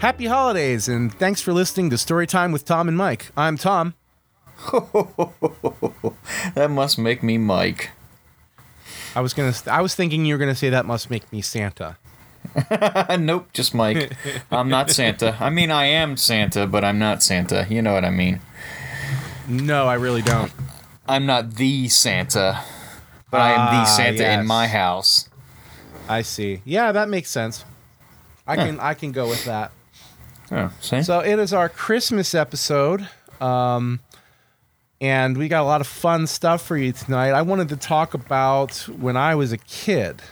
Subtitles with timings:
[0.00, 3.30] Happy holidays, and thanks for listening to Storytime with Tom and Mike.
[3.36, 3.94] I'm Tom.
[6.54, 7.90] that must make me Mike.
[9.16, 9.52] I was gonna.
[9.66, 11.96] I was thinking you were gonna say that must make me Santa.
[13.18, 14.12] nope, just Mike.
[14.52, 15.36] I'm not Santa.
[15.40, 17.66] I mean, I am Santa, but I'm not Santa.
[17.68, 18.40] You know what I mean?
[19.48, 20.52] No, I really don't.
[21.08, 22.62] I'm not the Santa,
[23.32, 24.40] but I am the Ah, Santa yes.
[24.40, 25.28] in my house.
[26.08, 26.62] I see.
[26.64, 27.64] Yeah, that makes sense.
[28.46, 28.78] I can.
[28.78, 29.72] I can go with that.
[30.50, 31.02] Oh, see?
[31.02, 33.08] So it is our Christmas episode.
[33.40, 34.00] Um,
[35.00, 37.30] and we got a lot of fun stuff for you tonight.
[37.30, 40.22] I wanted to talk about when I was a kid.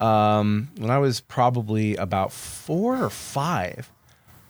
[0.00, 3.90] Um, when I was probably about four or five,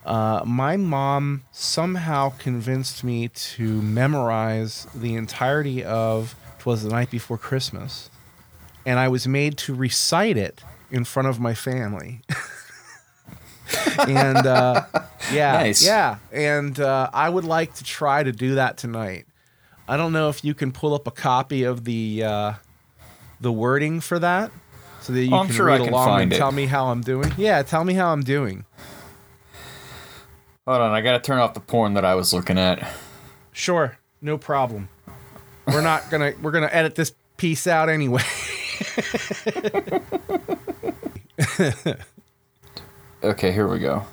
[0.05, 7.37] uh, my mom somehow convinced me to memorize the entirety of "Twas the Night Before
[7.37, 8.11] Christmas,"
[8.85, 12.21] and I was made to recite it in front of my family.
[14.07, 14.83] and uh,
[15.31, 15.85] yeah, Nice.
[15.85, 19.25] yeah, and uh, I would like to try to do that tonight.
[19.87, 22.53] I don't know if you can pull up a copy of the uh,
[23.41, 24.51] the wording for that,
[25.01, 26.37] so that you Oh, can sure read can along and it.
[26.37, 27.31] tell me how I'm doing.
[27.37, 28.65] Yeah, tell me how I'm doing.
[30.67, 32.87] Hold on, I gotta turn off the porn that I was looking at.
[33.51, 34.89] Sure, no problem.
[35.67, 38.21] We're not gonna we're gonna edit this piece out anyway.
[43.23, 44.05] Okay, here we go.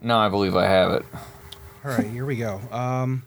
[0.00, 1.04] Now I believe I have it.
[1.84, 2.60] All right, here we go.
[2.70, 3.26] Um,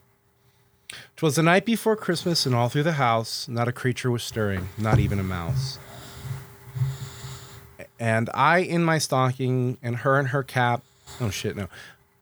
[1.16, 4.70] Twas the night before Christmas, and all through the house, not a creature was stirring,
[4.78, 5.80] not even a mouse.
[8.00, 10.84] And I in my stocking, and her in her cap.
[11.20, 11.68] Oh shit, no.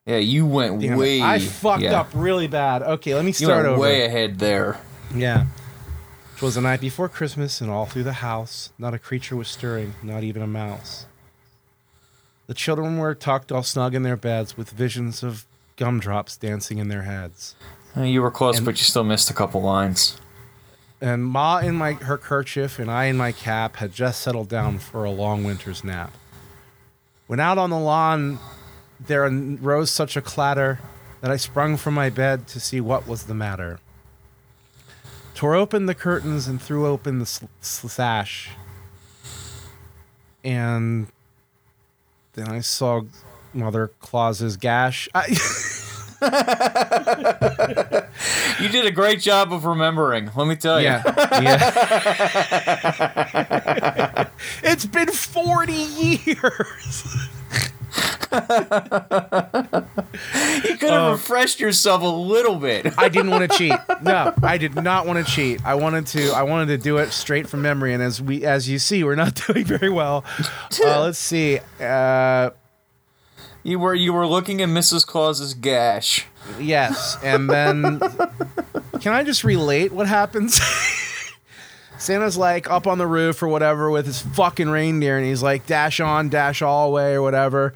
[0.05, 0.97] Yeah, you went Damn it.
[0.97, 1.21] way.
[1.21, 1.99] I fucked yeah.
[1.99, 2.83] up really bad.
[2.83, 3.81] Okay, let me You start went over.
[3.81, 4.79] way ahead there.
[5.13, 5.47] Yeah.
[6.37, 9.95] Twas the night before Christmas, and all through the house, not a creature was stirring,
[10.03, 11.07] not even a mouse.
[12.47, 15.45] The children were tucked all snug in their beds, with visions of
[15.77, 17.55] gumdrops dancing in their heads.
[17.97, 20.19] Uh, You were close, And- but you still missed a couple lines.
[21.01, 24.79] And Ma in my her kerchief and I in my cap had just settled down
[24.79, 26.13] for a long winter's nap.
[27.27, 28.39] When out on the lawn
[28.99, 30.79] there rose such a clatter
[31.21, 33.79] that I sprung from my bed to see what was the matter.
[35.33, 38.51] Tore open the curtains and threw open the sl- sash.
[40.43, 41.07] And
[42.35, 43.01] then I saw
[43.53, 45.09] Mother Claus's gash.
[45.15, 45.27] I,
[48.59, 50.29] You did a great job of remembering.
[50.35, 50.87] Let me tell you.
[50.87, 51.03] Yeah.
[51.41, 51.69] yeah.
[54.63, 57.17] it's been 40 years.
[60.63, 62.93] You could have refreshed yourself a little bit.
[62.97, 63.73] I didn't want to cheat.
[64.01, 65.63] No, I did not want to cheat.
[65.65, 68.69] I wanted to I wanted to do it straight from memory and as we as
[68.69, 70.23] you see, we're not doing very well.
[70.83, 71.59] Uh, let's see.
[71.79, 72.51] Uh,
[73.63, 75.05] You were you were looking at Mrs.
[75.05, 76.25] Claus's gash.
[76.59, 77.99] yes, and then
[79.01, 80.61] can I just relate what happens?
[81.97, 85.65] Santa's like up on the roof or whatever with his fucking reindeer, and he's like
[85.65, 87.73] dash on, dash all way or whatever.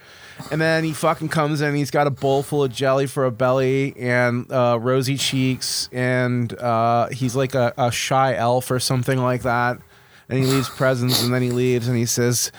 [0.52, 1.76] And then he fucking comes in.
[1.76, 6.52] He's got a bowl full of jelly for a belly and uh, rosy cheeks, and
[6.60, 9.80] uh, he's like a, a shy elf or something like that.
[10.28, 12.52] And he leaves presents, and then he leaves, and he says,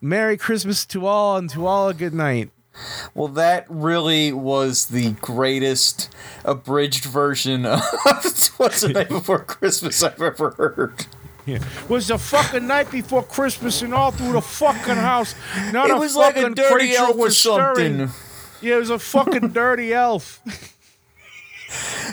[0.00, 2.50] "Merry Christmas to all, and to all a good night."
[3.14, 6.12] Well, that really was the greatest
[6.44, 7.80] abridged version of
[8.56, 11.06] What's the Night Before Christmas I've ever heard.
[11.46, 11.58] Yeah.
[11.88, 15.34] Was the fucking night before Christmas and all through the fucking house.
[15.72, 18.08] Not It a was like a fucking dirty elf was stirring.
[18.62, 20.40] Yeah, it was a fucking dirty elf.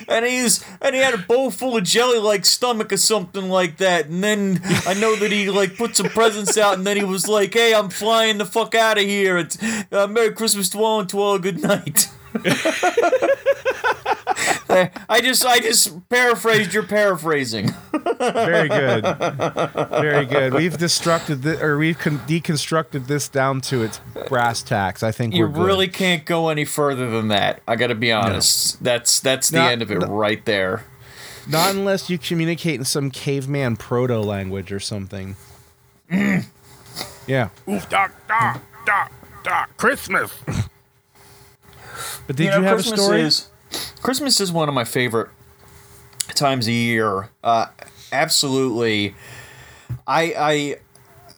[0.09, 3.77] And he's and he had a bowl full of jelly like stomach or something like
[3.77, 4.07] that.
[4.07, 7.27] And then I know that he like put some presents out and then he was
[7.27, 9.37] like, Hey, I'm flying the fuck out of here.
[9.37, 9.57] It's
[9.93, 12.09] uh, Merry Christmas to all and to all good night.
[14.27, 17.71] I just I just paraphrased your paraphrasing.
[17.91, 19.03] Very good.
[19.89, 20.53] Very good.
[20.53, 25.03] We've destructed the, or we've con- deconstructed this down to its brass tacks.
[25.03, 25.65] I think You we're good.
[25.65, 27.61] really can't go any further than that.
[27.67, 28.83] I got to be honest.
[28.83, 30.07] That's that's the No, end of it no.
[30.07, 30.83] right there.
[31.47, 35.35] not unless you communicate in some caveman proto language or something.
[37.27, 37.49] Yeah.
[37.69, 39.11] Oof, doc, doc, doc,
[39.43, 40.31] doc, Christmas.
[42.27, 43.21] But did you, know, have Christmas a story?
[43.21, 43.47] Is,
[44.01, 45.29] Christmas is one of my favorite
[46.35, 47.29] times a year.
[47.43, 47.67] Uh,
[48.11, 49.15] absolutely.
[50.07, 50.77] I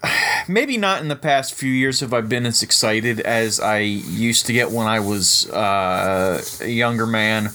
[0.04, 3.80] I maybe not in the past few years have I been as excited as I
[3.80, 7.46] used to get when I was uh, a younger man.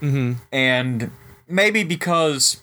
[0.00, 0.32] Mm-hmm.
[0.52, 1.10] And
[1.48, 2.60] maybe because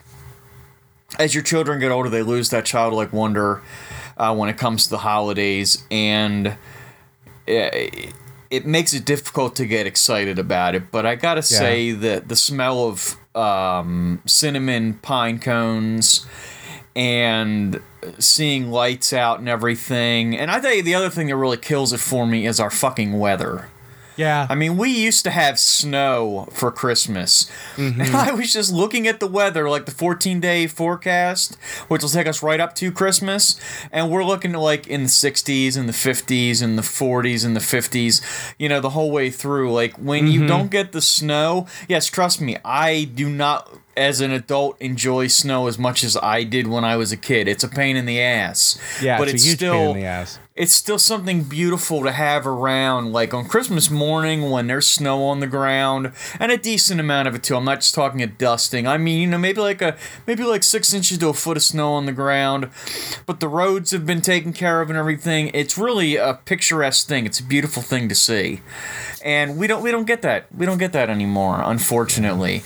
[1.19, 3.61] as your children get older, they lose that childlike wonder
[4.17, 5.83] uh, when it comes to the holidays.
[5.89, 6.57] And
[7.45, 8.13] it,
[8.49, 10.91] it makes it difficult to get excited about it.
[10.91, 16.25] But I gotta say that the smell of um, cinnamon pine cones
[16.95, 17.79] and
[18.17, 20.35] seeing lights out and everything.
[20.35, 22.71] And I tell you, the other thing that really kills it for me is our
[22.71, 23.69] fucking weather.
[24.17, 24.47] Yeah.
[24.49, 27.49] I mean, we used to have snow for Christmas.
[27.75, 28.01] Mm-hmm.
[28.01, 31.55] And I was just looking at the weather, like the 14 day forecast,
[31.87, 33.59] which will take us right up to Christmas.
[33.91, 37.55] And we're looking at like in the 60s and the 50s and the 40s and
[37.55, 39.71] the 50s, you know, the whole way through.
[39.71, 40.49] Like when you mm-hmm.
[40.49, 43.71] don't get the snow, yes, trust me, I do not.
[43.97, 47.47] As an adult, enjoy snow as much as I did when I was a kid.
[47.47, 50.37] It's a pain in the ass, yeah, but it's, it's, still pain in the ass.
[50.55, 53.11] it's still something beautiful to have around.
[53.11, 57.33] Like on christmas morning when there's snow on the ground and a decent amount of
[57.33, 57.55] it too.
[57.55, 58.85] I'm not just talking a dusting.
[58.85, 59.97] I mean you know maybe like a
[60.27, 62.69] maybe like six inches to a foot of snow on the ground.
[63.25, 65.49] But the roads have been taken care of and everything.
[65.55, 67.25] It's really a picturesque thing.
[67.25, 68.61] It's a beautiful thing to see.
[69.23, 70.53] And we don't we don't get that.
[70.55, 72.61] We don't get that anymore unfortunately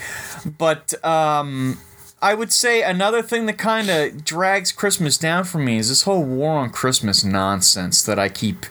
[0.45, 1.77] but um
[2.23, 6.03] I would say another thing that kind of drags Christmas down for me is this
[6.03, 8.67] whole war on Christmas nonsense that I keep,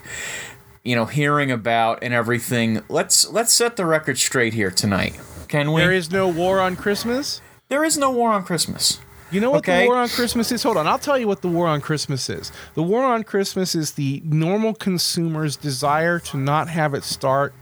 [0.84, 2.82] you know, hearing about and everything.
[2.88, 5.18] Let's let's set the record straight here tonight,
[5.48, 5.80] can we?
[5.80, 7.40] There is no war on Christmas.
[7.68, 9.00] there is no war on Christmas.
[9.32, 9.82] You know what Okay.
[9.82, 10.62] the war on Christmas is?
[10.64, 12.50] Hold on, I'll tell you what the war on Christmas is.
[12.74, 17.52] The war on Christmas is the normal consumer's desire to not have it start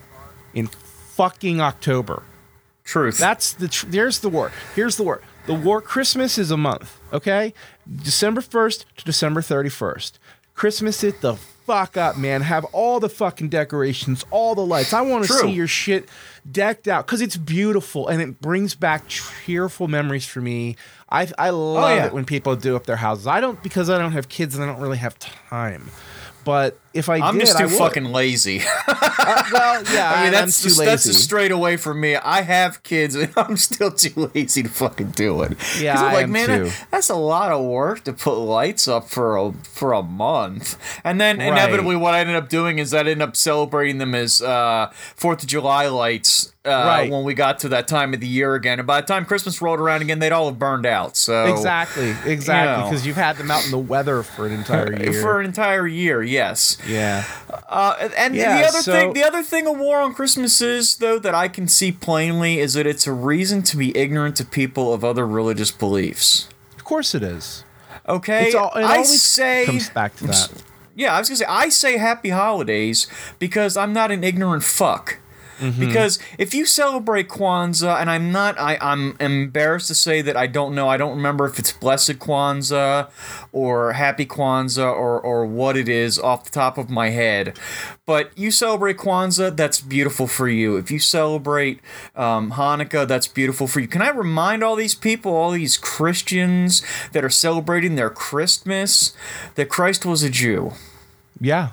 [0.55, 2.23] in fucking October.
[2.89, 3.19] Truth.
[3.19, 4.51] That's the tr- there's the war.
[4.75, 5.21] Here's the war.
[5.45, 7.53] The war Christmas is a month, okay?
[8.03, 10.13] December 1st to December 31st.
[10.55, 12.41] Christmas it the fuck up, man.
[12.41, 14.95] Have all the fucking decorations, all the lights.
[14.95, 16.09] I want to see your shit
[16.51, 20.75] decked out cuz it's beautiful and it brings back cheerful memories for me.
[21.11, 22.07] I I oh, love Oh, yeah.
[22.07, 23.27] it when people do up their houses.
[23.27, 25.91] I don't because I don't have kids and I don't really have time.
[26.49, 28.63] But if I I'm did, just I too fucking lazy.
[28.89, 30.91] well, yeah, I mean, that's too just, lazy.
[30.91, 32.17] that's a straight away from me.
[32.17, 35.59] I have kids, and I'm still too lazy to fucking do it.
[35.79, 36.71] Yeah, I'm I like, am man, too.
[36.91, 41.21] that's a lot of work to put lights up for a for a month, and
[41.21, 41.49] then Right.
[41.49, 45.43] inevitably, what I ended up doing is I ended up celebrating them as uh, Fourth
[45.43, 46.55] of July lights.
[46.65, 47.11] Uh, Right.
[47.11, 49.63] When we got to that time of the year again, and by the time Christmas
[49.63, 51.17] rolled around again, they'd all have burned out.
[51.17, 52.91] So Exactly, exactly, know.
[52.91, 55.13] because you've had them out in the weather for an entire year.
[55.23, 56.77] for an entire year, yes.
[56.87, 57.25] yeah,
[57.69, 60.97] Uh, and Yeah, the other so- thing, the other thing a war on Christmas is,
[60.97, 64.45] though, that I can see plainly is that it's a reason to be ignorant to
[64.45, 66.49] people of other religious beliefs.
[66.77, 67.65] of course it is.
[68.09, 70.51] Okay, all, it I always say, comes back to that.
[70.97, 73.07] yeah, I was gonna say, I say Happy Holidays
[73.39, 75.19] because I'm not an ignorant fuck.
[75.59, 75.81] Mm-hmm.
[75.81, 80.47] Because if you celebrate Kwanzaa, and I'm not, I, I'm embarrassed to say that I
[80.47, 80.89] don't know.
[80.89, 83.11] I don't remember if it's Blessed Kwanzaa
[83.53, 87.59] or Happy Kwanzaa or, or what it is off the top of my head.
[88.07, 90.77] But you celebrate Kwanzaa, that's beautiful for you.
[90.77, 91.81] If you celebrate
[92.17, 93.89] um, Hanukkah, that's beautiful for you.
[93.89, 96.83] Can I remind all these people, all these Christians
[97.13, 99.13] that are celebrating their Christmas,
[99.57, 100.73] that Christ was a Jew?
[101.41, 101.73] Yeah,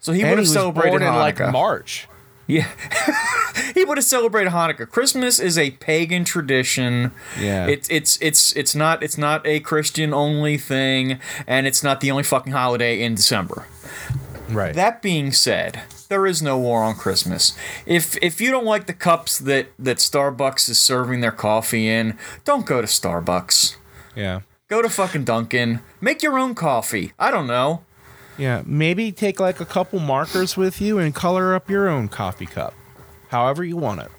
[0.00, 2.08] So he would have was celebrated born in like March.
[2.46, 2.68] Yeah.
[3.74, 4.88] he would have celebrated Hanukkah.
[4.90, 7.12] Christmas is a pagan tradition.
[7.40, 7.66] Yeah.
[7.66, 12.10] It's it's it's it's not it's not a Christian only thing and it's not the
[12.10, 13.66] only fucking holiday in December.
[14.50, 14.74] Right.
[14.74, 17.56] That being said, there is no war on Christmas.
[17.86, 22.18] If if you don't like the cups that that Starbucks is serving their coffee in,
[22.44, 23.76] don't go to Starbucks.
[24.14, 24.40] yeah.
[24.66, 25.80] Go to fucking Dunkin'.
[26.00, 27.12] Make your own coffee.
[27.18, 27.84] I don't know.
[28.38, 28.62] Yeah.
[28.66, 32.74] Maybe take like a couple markers with you and color up your own coffee cup,
[33.28, 34.10] however you want it.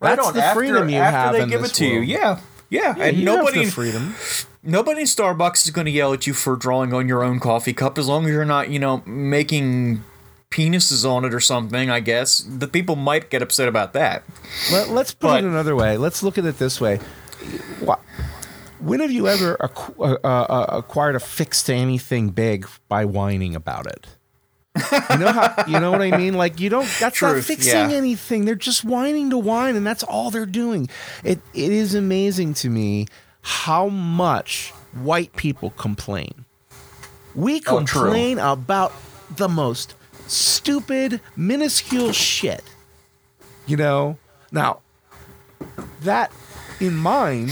[0.00, 0.34] That's on.
[0.34, 2.00] the After- freedom you after have they in give this it to you.
[2.00, 2.40] Yeah.
[2.70, 4.14] Yeah, Yeah, and nobody freedom.
[4.62, 7.72] Nobody in Starbucks is going to yell at you for drawing on your own coffee
[7.72, 10.04] cup as long as you're not, you know, making
[10.50, 12.38] penises on it or something, I guess.
[12.46, 14.22] The people might get upset about that.
[14.70, 15.96] Let, let's put But- it another way.
[15.96, 17.00] Let's look at it this way.
[17.80, 17.96] Wha-
[18.80, 23.04] When have you ever acqu- uh, uh, uh, acquired a fix to anything big by
[23.04, 24.06] whining about it?
[25.10, 26.34] You know how you know what I mean?
[26.34, 26.88] Like you don't.
[27.00, 27.96] That's not fixing yeah.
[27.96, 28.44] anything.
[28.44, 30.88] They're just whining to whine, and that's all they're doing.
[31.24, 33.06] It it is amazing to me
[33.42, 36.44] how much white people complain.
[37.34, 38.92] We Oh, complain about
[39.36, 39.94] the most
[40.28, 42.62] stupid, minuscule shit.
[43.66, 44.18] You know?
[44.52, 44.80] Now,
[46.02, 46.32] that
[46.80, 47.50] in mind,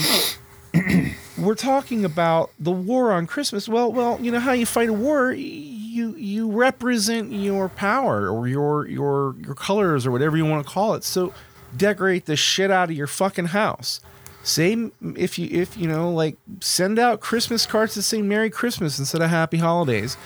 [1.39, 3.69] we're talking about the war on Christmas.
[3.69, 8.49] Well, well, you know how you fight a war, you you represent your power or
[8.49, 11.05] your your your colors or whatever you want to call it.
[11.05, 11.33] So
[11.77, 14.01] decorate the shit out of your fucking house.
[14.43, 18.99] Same if you if you know like send out Christmas cards that say Merry Christmas
[18.99, 20.17] instead of Happy Holidays.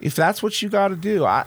[0.00, 1.44] If that's what you got to do, I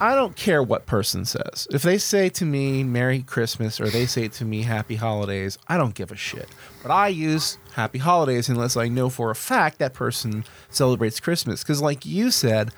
[0.00, 1.66] I don't care what person says.
[1.72, 5.76] If they say to me Merry Christmas or they say to me Happy Holidays, I
[5.76, 6.48] don't give a shit.
[6.82, 11.62] But I use Happy Holidays unless I know for a fact that person celebrates Christmas.
[11.62, 12.72] Because, like you said,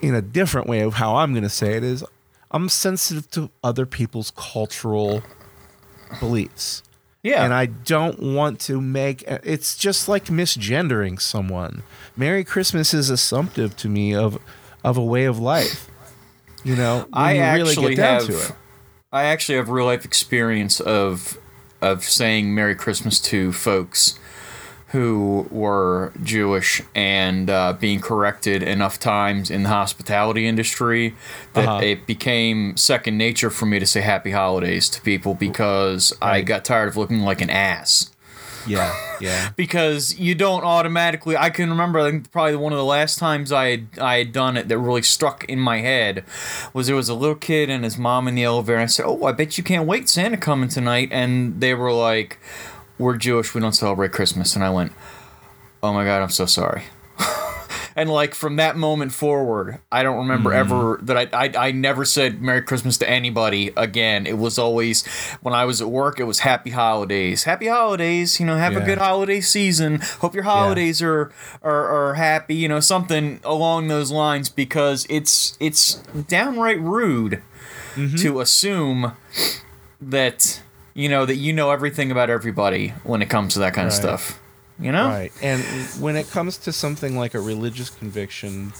[0.00, 2.04] in a different way of how I'm going to say it is,
[2.50, 5.22] I'm sensitive to other people's cultural
[6.18, 6.82] beliefs.
[7.22, 7.44] Yeah.
[7.44, 11.82] And I don't want to make it's just like misgendering someone.
[12.16, 14.38] Merry Christmas is assumptive to me of
[14.82, 15.90] of a way of life.
[16.64, 18.56] You know, I you actually really have.
[19.12, 21.38] I actually have real life experience of
[21.80, 24.18] of saying Merry Christmas to folks
[24.88, 31.14] who were Jewish and uh, being corrected enough times in the hospitality industry
[31.52, 31.80] that Uh-huh.
[31.84, 36.64] it became second nature for me to say Happy Holidays to people because I got
[36.64, 38.10] tired of looking like an ass
[38.66, 39.50] Yeah, yeah.
[39.56, 41.36] because you don't automatically.
[41.36, 41.98] I can remember.
[42.00, 44.78] I think probably one of the last times I had I had done it that
[44.78, 46.24] really struck in my head
[46.72, 48.76] was there was a little kid and his mom in the elevator.
[48.76, 51.92] And I said, "Oh, I bet you can't wait Santa coming tonight." And they were
[51.92, 52.38] like,
[52.98, 53.54] "We're Jewish.
[53.54, 54.92] We don't celebrate Christmas." And I went,
[55.82, 56.84] "Oh my god, I'm so sorry."
[57.98, 60.72] And like from that moment forward, I don't remember mm-hmm.
[60.72, 64.24] ever that I, I I never said Merry Christmas to anybody again.
[64.24, 65.04] It was always
[65.42, 67.42] when I was at work, it was Happy Holidays.
[67.42, 69.98] Happy Holidays, you know, have a good holiday season.
[70.20, 75.58] Hope your holidays are, are are happy, you know, something along those lines because it's
[75.58, 75.94] it's
[76.28, 77.42] downright rude
[77.96, 78.14] mm-hmm.
[78.14, 79.16] to assume
[80.00, 80.62] that
[80.94, 83.92] you know that you know everything about everybody when it comes to that kind of
[83.92, 84.38] stuff.
[84.80, 85.06] You know?
[85.08, 85.32] Right.
[85.42, 85.62] And
[86.00, 88.72] when it comes to something like a religious conviction,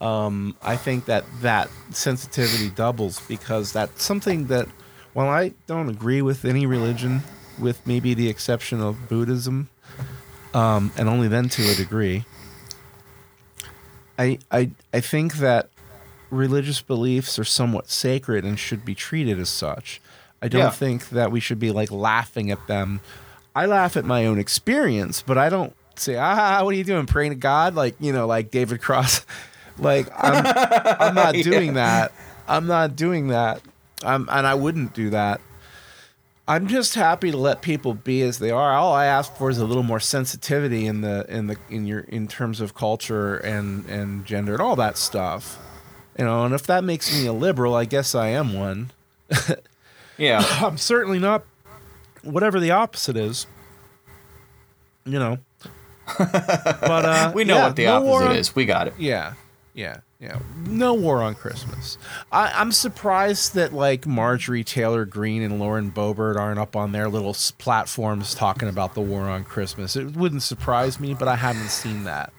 [0.00, 4.68] um, I think that that sensitivity doubles because that's something that,
[5.14, 7.22] while I don't agree with any religion,
[7.58, 9.68] with maybe the exception of Buddhism,
[10.54, 12.24] um, and only then to a degree,
[14.18, 15.68] I, I, I think that
[16.30, 20.00] religious beliefs are somewhat sacred and should be treated as such.
[20.40, 20.70] I don't Yeah.
[20.70, 23.00] think that we should be like laughing at them.
[23.54, 27.06] I laugh at my own experience, but I don't say, ah, what are you doing?
[27.06, 27.74] Praying to God?
[27.74, 29.26] Like, you know, like David Cross.
[29.78, 30.44] like, I'm,
[31.00, 32.12] I'm not doing that.
[32.48, 33.60] I'm not doing that.
[34.04, 35.40] I'm, and I wouldn't do that.
[36.48, 38.72] I'm just happy to let people be as they are.
[38.72, 42.00] All I ask for is a little more sensitivity in the in the in your
[42.00, 45.56] in terms of culture and and gender and all that stuff.
[46.18, 48.90] You know, and if that makes me a liberal, I guess I am one.
[50.18, 50.44] Yeah.
[50.60, 51.44] I'm certainly not
[52.22, 53.46] whatever the opposite is.
[55.04, 55.38] You know.
[56.18, 58.54] but uh We know yeah, what the no opposite on- is.
[58.54, 58.94] We got it.
[58.98, 59.34] Yeah.
[59.74, 59.98] Yeah.
[60.20, 60.38] Yeah.
[60.66, 61.98] No war on Christmas.
[62.30, 67.08] I, I'm surprised that like Marjorie Taylor Greene and Lauren Boebert aren't up on their
[67.08, 69.96] little platforms talking about the war on Christmas.
[69.96, 72.32] It wouldn't surprise me, but I haven't seen that.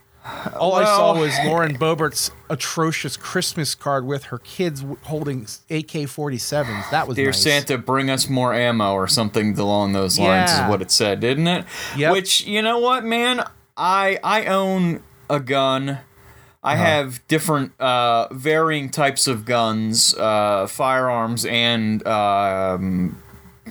[0.57, 6.89] All I saw was Lauren Boebert's atrocious Christmas card with her kids holding AK-47s.
[6.91, 7.41] That was Dear nice.
[7.41, 10.65] Santa, bring us more ammo or something along those lines Yeah.
[10.65, 11.65] is what it said, didn't it?
[11.97, 12.11] Yep.
[12.13, 13.43] Which you know what, man,
[13.75, 15.99] I I own a gun.
[16.65, 16.83] I Uh-huh.
[16.83, 23.21] have different uh, varying types of guns, uh, firearms, and um,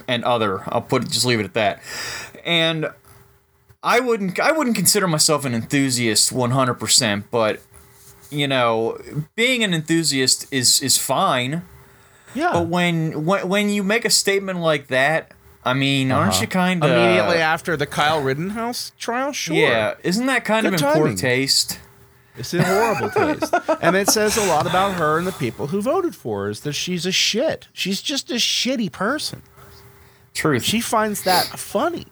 [0.07, 0.61] and other.
[0.67, 1.81] I'll put it, just leave it at that.
[2.45, 2.91] And
[3.83, 7.61] I wouldn't I wouldn't consider myself an enthusiast 100%, but
[8.31, 8.99] you know,
[9.35, 11.63] being an enthusiast is is fine.
[12.35, 12.53] Yeah.
[12.53, 15.33] But when when when you make a statement like that,
[15.65, 16.41] I mean, aren't uh-huh.
[16.43, 19.33] you kind of Immediately after the Kyle Rittenhouse trial?
[19.33, 19.57] Sure.
[19.57, 21.79] Yeah, isn't that kind Good of in poor taste?
[22.37, 23.55] It's a horrible taste.
[23.83, 26.61] And it says a lot about her and the people who voted for her is
[26.61, 27.69] that she's a shit.
[27.73, 29.43] She's just a shitty person.
[30.33, 30.63] Truth.
[30.63, 32.07] She finds that funny.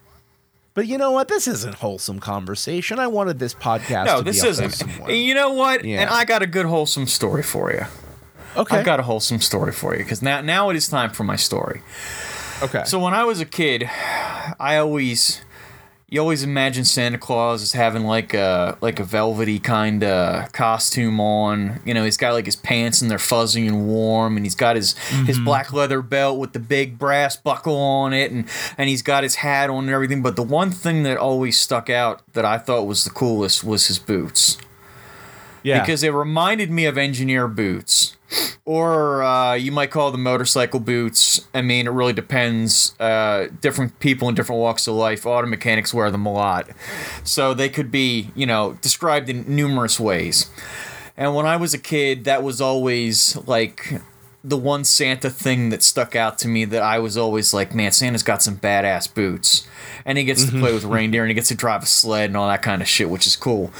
[0.75, 1.29] But you know what?
[1.29, 2.99] This isn't wholesome conversation.
[2.99, 5.11] I wanted this podcast no, to this be a isn't.
[5.11, 5.85] You know what?
[5.85, 6.03] Yeah.
[6.03, 7.85] And I got a good wholesome story for you.
[8.57, 8.79] Okay.
[8.79, 11.37] I've got a wholesome story for you because now now it is time for my
[11.37, 11.83] story.
[12.62, 12.85] okay.
[12.85, 15.43] So when I was a kid, I always
[16.11, 21.21] you always imagine Santa Claus as having like a like a velvety kind of costume
[21.21, 21.81] on.
[21.85, 24.75] You know, he's got like his pants and they're fuzzy and warm, and he's got
[24.75, 25.45] his his mm-hmm.
[25.45, 29.37] black leather belt with the big brass buckle on it, and and he's got his
[29.37, 30.21] hat on and everything.
[30.21, 33.87] But the one thing that always stuck out that I thought was the coolest was
[33.87, 34.59] his boots
[35.62, 35.81] yeah.
[35.81, 38.17] because it reminded me of engineer boots
[38.64, 41.46] or uh, you might call them motorcycle boots.
[41.54, 45.26] I mean it really depends uh, different people in different walks of life.
[45.26, 46.68] Auto mechanics wear them a lot.
[47.25, 50.50] So they could be you know described in numerous ways.
[51.16, 54.00] And when i was a kid that was always like
[54.42, 57.92] the one santa thing that stuck out to me that i was always like man
[57.92, 59.66] santa's got some badass boots.
[60.06, 62.37] And he gets to play with reindeer and he gets to drive a sled and
[62.37, 63.70] all that kind of shit which is cool.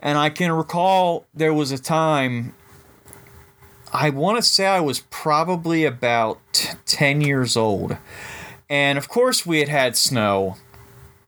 [0.00, 2.54] And I can recall there was a time
[3.92, 6.38] I want to say I was probably about
[6.86, 7.96] 10 years old.
[8.68, 10.56] And of course, we had had snow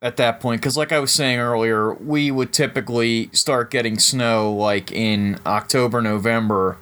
[0.02, 4.52] at that point because, like I was saying earlier, we would typically start getting snow
[4.52, 6.78] like in October, November.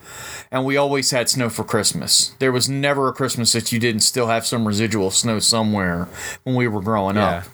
[0.50, 2.34] And we always had snow for Christmas.
[2.38, 6.08] There was never a Christmas that you didn't still have some residual snow somewhere
[6.44, 7.38] when we were growing Yeah.
[7.38, 7.44] up.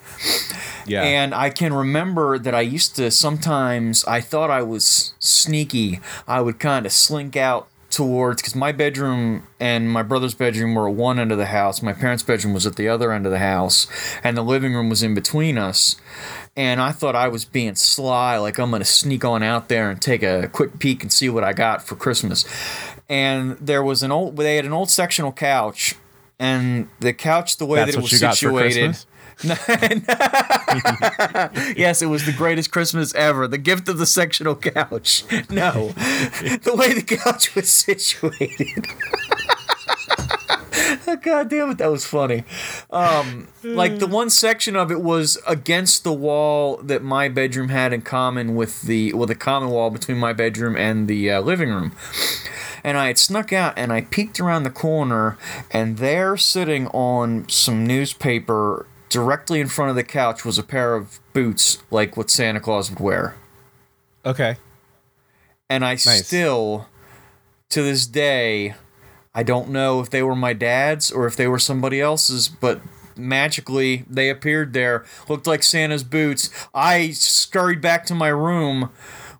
[0.86, 1.02] Yeah.
[1.02, 6.00] And I can remember that I used to sometimes, I thought I was sneaky.
[6.28, 10.88] I would kind of slink out towards, because my bedroom and my brother's bedroom were
[10.88, 11.82] at one end of the house.
[11.82, 13.86] My parents' bedroom was at the other end of the house.
[14.24, 15.96] And the living room was in between us.
[16.56, 19.90] And I thought I was being sly, like I'm going to sneak on out there
[19.90, 22.44] and take a quick peek and see what I got for Christmas.
[23.08, 25.94] And there was an old, they had an old sectional couch.
[26.38, 28.96] And the couch, the way That's that it was situated.
[31.76, 33.46] Yes, it was the greatest Christmas ever.
[33.46, 35.24] The gift of the sectional couch.
[35.50, 38.86] No, the way the couch was situated.
[41.22, 42.44] God damn it, that was funny.
[42.90, 47.92] Um, like the one section of it was against the wall that my bedroom had
[47.92, 51.70] in common with the well, the common wall between my bedroom and the uh, living
[51.70, 51.92] room.
[52.82, 55.38] And I had snuck out and I peeked around the corner,
[55.70, 60.94] and there, sitting on some newspaper directly in front of the couch, was a pair
[60.94, 63.36] of boots like what Santa Claus would wear.
[64.24, 64.56] okay.
[65.68, 66.86] And I still,
[67.70, 68.74] to this day,
[69.34, 72.82] I don't know if they were my dad's or if they were somebody else's, but
[73.16, 76.50] magically they appeared there, looked like Santa's boots.
[76.74, 78.90] I scurried back to my room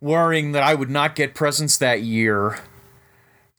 [0.00, 2.60] worrying that I would not get presents that year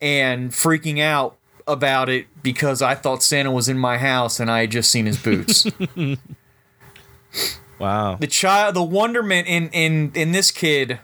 [0.02, 4.62] and freaking out about it because I thought Santa was in my house and I
[4.62, 5.66] had just seen his boots.
[7.80, 8.16] Wow.
[8.16, 11.00] the child the wonderment in in in this kid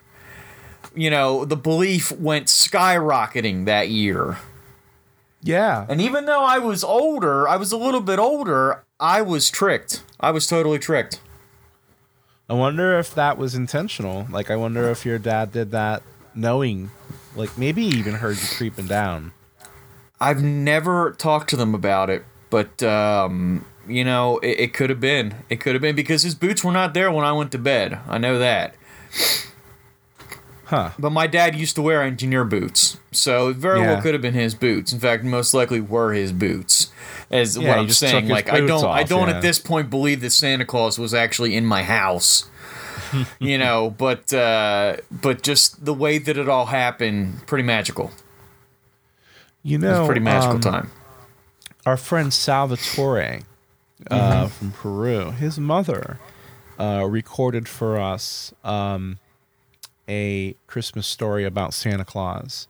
[0.95, 4.37] you know the belief went skyrocketing that year
[5.41, 5.85] Yeah.
[5.89, 10.03] and even though i was older i was a little bit older i was tricked
[10.21, 11.19] i was totally tricked
[12.47, 14.25] I wonder if that was intentional.
[14.31, 16.01] Like, I wonder if your dad did that
[16.33, 16.89] knowing,
[17.35, 19.33] like, maybe he even heard you creeping down.
[20.21, 24.99] I've never talked to them about it but um you know it, it could have
[24.99, 27.57] been it could have been because his boots were not there when i went to
[27.57, 28.75] bed i know that
[30.65, 30.91] Huh.
[30.99, 33.93] But my dad used to wear engineer boots, so it very Yeah.
[33.93, 34.93] well could have been his boots.
[34.93, 36.91] In fact, most likely were his boots.
[37.31, 39.37] As Yeah, what I'm just saying, like I don't, I don't yeah.
[39.37, 42.45] at this point believe that Santa Claus was actually in my house.
[43.39, 48.11] you know, but uh, but just the way that it all happened, pretty magical.
[49.63, 50.91] You It know, was a pretty magical um, time.
[51.85, 53.41] our friend Salvatore
[54.09, 54.47] uh, Mm-hmm.
[54.47, 56.19] from Peru, his mother
[56.79, 59.19] uh, recorded for us um,
[60.07, 62.67] a Christmas story about Santa Claus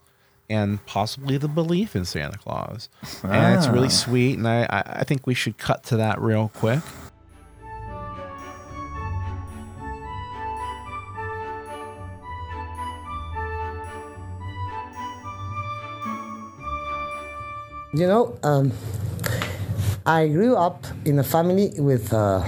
[0.50, 2.90] and possibly the belief in Santa Claus.
[3.24, 3.72] And it's Ah.
[3.72, 6.80] really sweet, and I, I think we should cut to that real quick.
[17.92, 18.72] You know, um,
[20.06, 22.46] I grew up in a family with a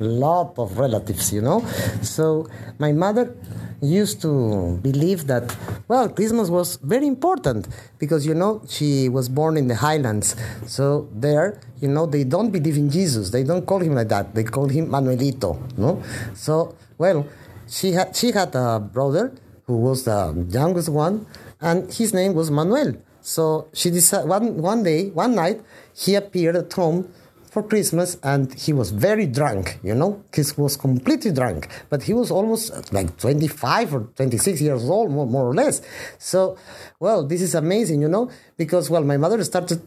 [0.00, 1.64] lot of relatives, you know.
[2.02, 2.48] So
[2.78, 3.32] my mother
[3.80, 7.68] used to believe that, well, Christmas was very important
[8.00, 10.34] because, you know, she was born in the highlands.
[10.66, 13.30] So there, you know, they don't believe in Jesus.
[13.30, 14.34] They don't call him like that.
[14.34, 16.02] They call him Manuelito, no?
[16.34, 17.24] So, well,
[17.68, 19.32] she had, she had a brother
[19.66, 21.26] who was the youngest one,
[21.60, 22.94] and his name was Manuel.
[23.26, 25.60] So she decided one, one day, one night,
[25.92, 27.12] he appeared at home
[27.50, 32.14] for Christmas and he was very drunk, you know, he was completely drunk, but he
[32.14, 35.82] was almost like 25 or 26 years old, more, more or less.
[36.18, 36.56] So,
[37.00, 39.82] well, this is amazing, you know, because, well, my mother started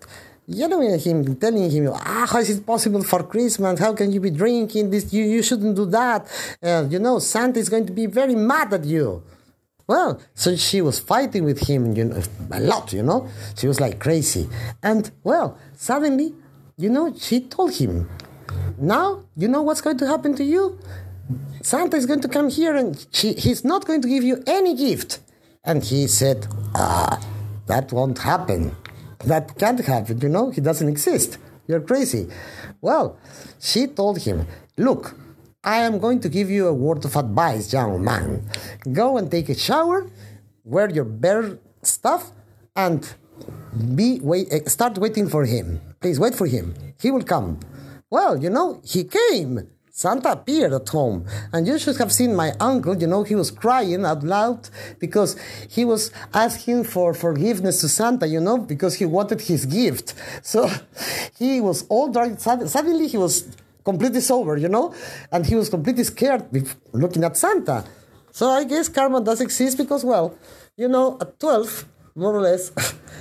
[0.46, 3.80] yelling at him, telling him, ah, how is it possible for Christmas?
[3.80, 5.14] How can you be drinking this?
[5.14, 6.28] You, you shouldn't do that.
[6.62, 9.24] Uh, you know, Santa is going to be very mad at you.
[9.90, 12.22] Well, so she was fighting with him, you know,
[12.52, 13.28] a lot, you know.
[13.58, 14.48] She was like crazy.
[14.84, 16.36] And, well, suddenly,
[16.78, 18.08] you know, she told him,
[18.78, 20.78] now, you know what's going to happen to you?
[21.64, 24.76] Santa is going to come here and she, he's not going to give you any
[24.76, 25.22] gift.
[25.64, 27.20] And he said, ah,
[27.66, 28.76] that won't happen.
[29.26, 31.40] That can't happen, you know, he doesn't exist.
[31.68, 32.30] You're crazy.
[32.80, 33.18] Well,
[33.60, 34.46] she told him,
[34.78, 35.16] look,
[35.64, 38.50] I am going to give you a word of advice, young man.
[38.94, 40.10] Go and take a shower,
[40.64, 42.32] wear your bare stuff,
[42.76, 43.14] and
[43.96, 44.48] be wait.
[44.52, 45.82] eh, Start waiting for him.
[46.00, 46.74] Please wait for him.
[47.02, 47.60] He will come.
[48.10, 49.68] Well, you know, he came.
[49.92, 51.26] Santa appeared at home.
[51.52, 55.36] And you should have seen my uncle, you know, he was crying out loud because
[55.70, 60.14] he was asking for forgiveness to Santa, you know, because he wanted his gift.
[60.42, 60.70] So
[61.38, 62.40] he was all drunk.
[62.40, 63.46] Suddenly he was
[63.92, 64.86] completely sober, you know,
[65.34, 66.44] and he was completely scared
[67.04, 67.80] looking at Santa.
[68.32, 70.28] So I guess karma does exist because, well,
[70.78, 72.72] you know, at 12, more or less,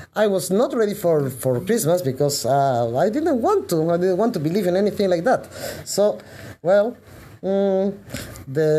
[0.22, 3.76] I was not ready for, for Christmas because uh, I didn't want to.
[3.90, 5.42] I didn't want to believe in anything like that.
[5.84, 6.18] So,
[6.62, 6.96] well,
[7.42, 7.96] mm,
[8.46, 8.70] the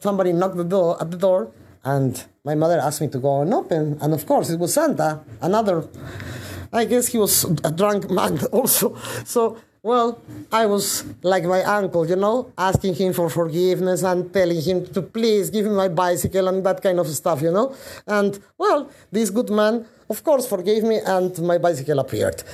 [0.00, 1.50] somebody knocked the door at the door,
[1.84, 2.12] and
[2.44, 3.98] my mother asked me to go and open.
[4.02, 5.88] And of course, it was Santa, another.
[6.72, 8.96] I guess he was a drunk man also.
[9.24, 14.60] So well, I was like my uncle, you know, asking him for forgiveness and telling
[14.60, 17.74] him to please give me my bicycle and that kind of stuff, you know.
[18.06, 22.44] And well, this good man, of course, forgave me and my bicycle appeared.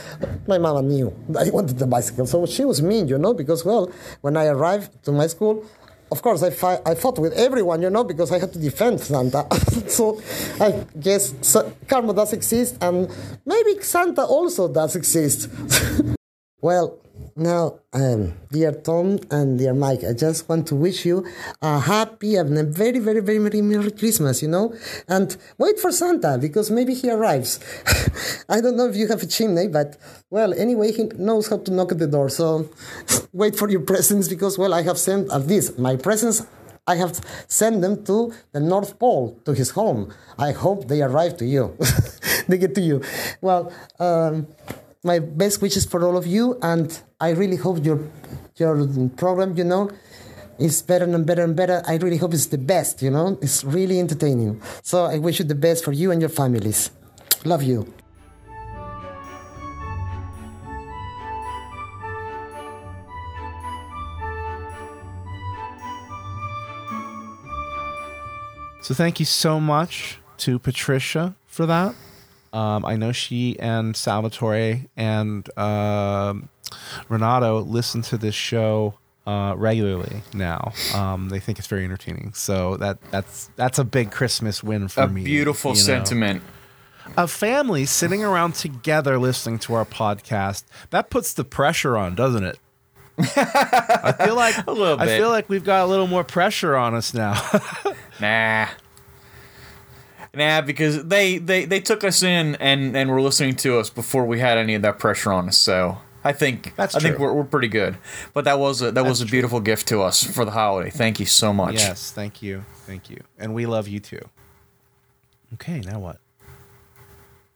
[0.46, 3.92] My mama knew I wanted the bicycle, so she was mean, you know, because well,
[4.22, 5.66] when I arrived to my school,
[6.10, 9.00] of course, I, fi- I fought with everyone, you know, because I had to defend
[9.00, 9.46] Santa.
[9.86, 10.18] so
[10.58, 11.34] I guess
[11.86, 13.14] karma does exist, and
[13.44, 15.50] maybe Santa also does exist.
[16.62, 16.98] well,
[17.38, 21.26] now, um, dear Tom and dear Mike, I just want to wish you
[21.62, 24.74] a happy and a very, very, very, very Merry Christmas, you know?
[25.08, 27.60] And wait for Santa, because maybe he arrives.
[28.48, 29.96] I don't know if you have a chimney, but,
[30.30, 32.28] well, anyway, he knows how to knock at the door.
[32.28, 32.68] So
[33.32, 36.46] wait for your presents, because, well, I have sent at least my presents
[36.88, 40.10] I have sent them to the North Pole, to his home.
[40.38, 41.76] I hope they arrive to you.
[42.48, 43.02] they get to you.
[43.42, 43.70] Well,
[44.00, 44.46] um,
[45.04, 48.00] my best wishes for all of you, and I really hope your
[48.56, 49.90] your program, you know,
[50.58, 51.82] is better and better and better.
[51.86, 53.38] I really hope it's the best, you know.
[53.40, 54.60] It's really entertaining.
[54.82, 56.90] So I wish you the best for you and your families.
[57.44, 57.92] Love you.
[68.80, 71.94] So thank you so much to Patricia for that.
[72.58, 76.34] Um, I know she and Salvatore and uh,
[77.08, 78.94] Renato listen to this show
[79.26, 80.72] uh, regularly now.
[80.94, 82.32] Um, they think it's very entertaining.
[82.34, 85.22] So that that's that's a big Christmas win for a me.
[85.22, 85.82] beautiful you know.
[85.82, 86.42] sentiment.
[87.16, 92.44] A family sitting around together listening to our podcast that puts the pressure on, doesn't
[92.44, 92.58] it?
[93.18, 96.94] I feel like A little I feel like we've got a little more pressure on
[96.94, 97.34] us now.
[98.20, 98.66] Nah.
[100.38, 104.24] Nah, because they, they, they took us in and, and were listening to us before
[104.24, 105.58] we had any of that pressure on us.
[105.58, 107.96] So I think That's I think we're, we're pretty good.
[108.34, 110.90] But that was a, that was a beautiful gift to us for the holiday.
[110.90, 111.74] Thank you so much.
[111.74, 114.20] yes, thank you, thank you, and we love you too.
[115.54, 116.20] Okay, now what?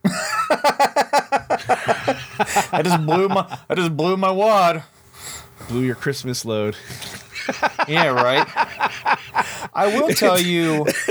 [2.73, 4.83] I just blew my I just blew my wad.
[5.69, 6.75] Blew your Christmas load.
[7.87, 8.45] Yeah, right.
[9.73, 10.85] I will tell you.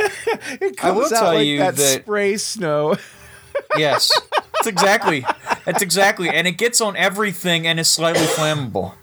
[0.83, 2.97] I will out tell like you that, that spray snow.
[3.77, 4.11] yes,
[4.55, 5.25] that's exactly
[5.65, 8.95] that's exactly, and it gets on everything and is slightly flammable.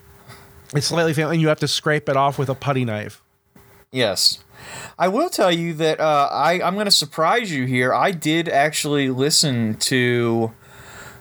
[0.75, 3.21] It's slightly flammable, and you have to scrape it off with a putty knife.
[3.91, 4.39] Yes.
[4.99, 7.93] I will tell you that uh, I, I'm going to surprise you here.
[7.93, 10.51] I did actually listen to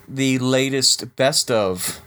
[0.06, 2.00] the latest best of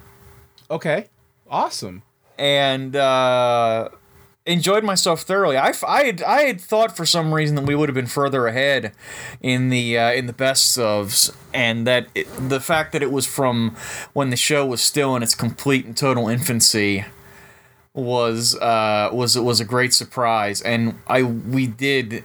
[0.69, 1.07] Okay,
[1.49, 2.03] awesome.
[2.37, 3.89] and uh,
[4.45, 5.57] enjoyed myself thoroughly.
[5.57, 8.07] I, f- I, had, I had thought for some reason that we would have been
[8.07, 8.91] further ahead
[9.41, 13.25] in the uh, in the best ofs, and that it, the fact that it was
[13.25, 13.75] from
[14.13, 17.05] when the show was still in its complete and total infancy
[17.93, 22.23] was uh, was was a great surprise, and I we did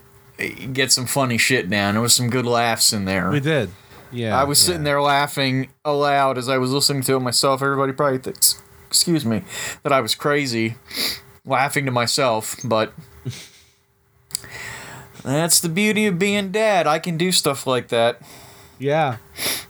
[0.72, 1.94] get some funny shit down.
[1.94, 3.30] There was some good laughs in there.
[3.30, 3.70] We did.
[4.12, 7.60] Yeah, I was sitting there laughing aloud as I was listening to it myself.
[7.60, 9.42] Everybody probably thinks, excuse me,
[9.82, 10.76] that I was crazy,
[11.46, 12.56] laughing to myself.
[12.64, 12.92] But
[15.22, 16.86] that's the beauty of being dad.
[16.86, 18.20] I can do stuff like that.
[18.78, 19.16] Yeah,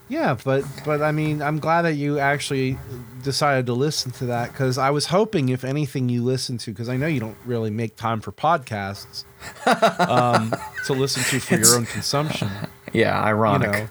[0.09, 2.79] yeah, but but I mean, I'm glad that you actually
[3.23, 6.89] decided to listen to that because I was hoping, if anything, you listened to because
[6.89, 9.25] I know you don't really make time for podcasts
[10.09, 10.53] um,
[10.87, 12.49] to listen to for your own consumption.
[12.93, 13.71] Yeah, you ironic.
[13.73, 13.89] know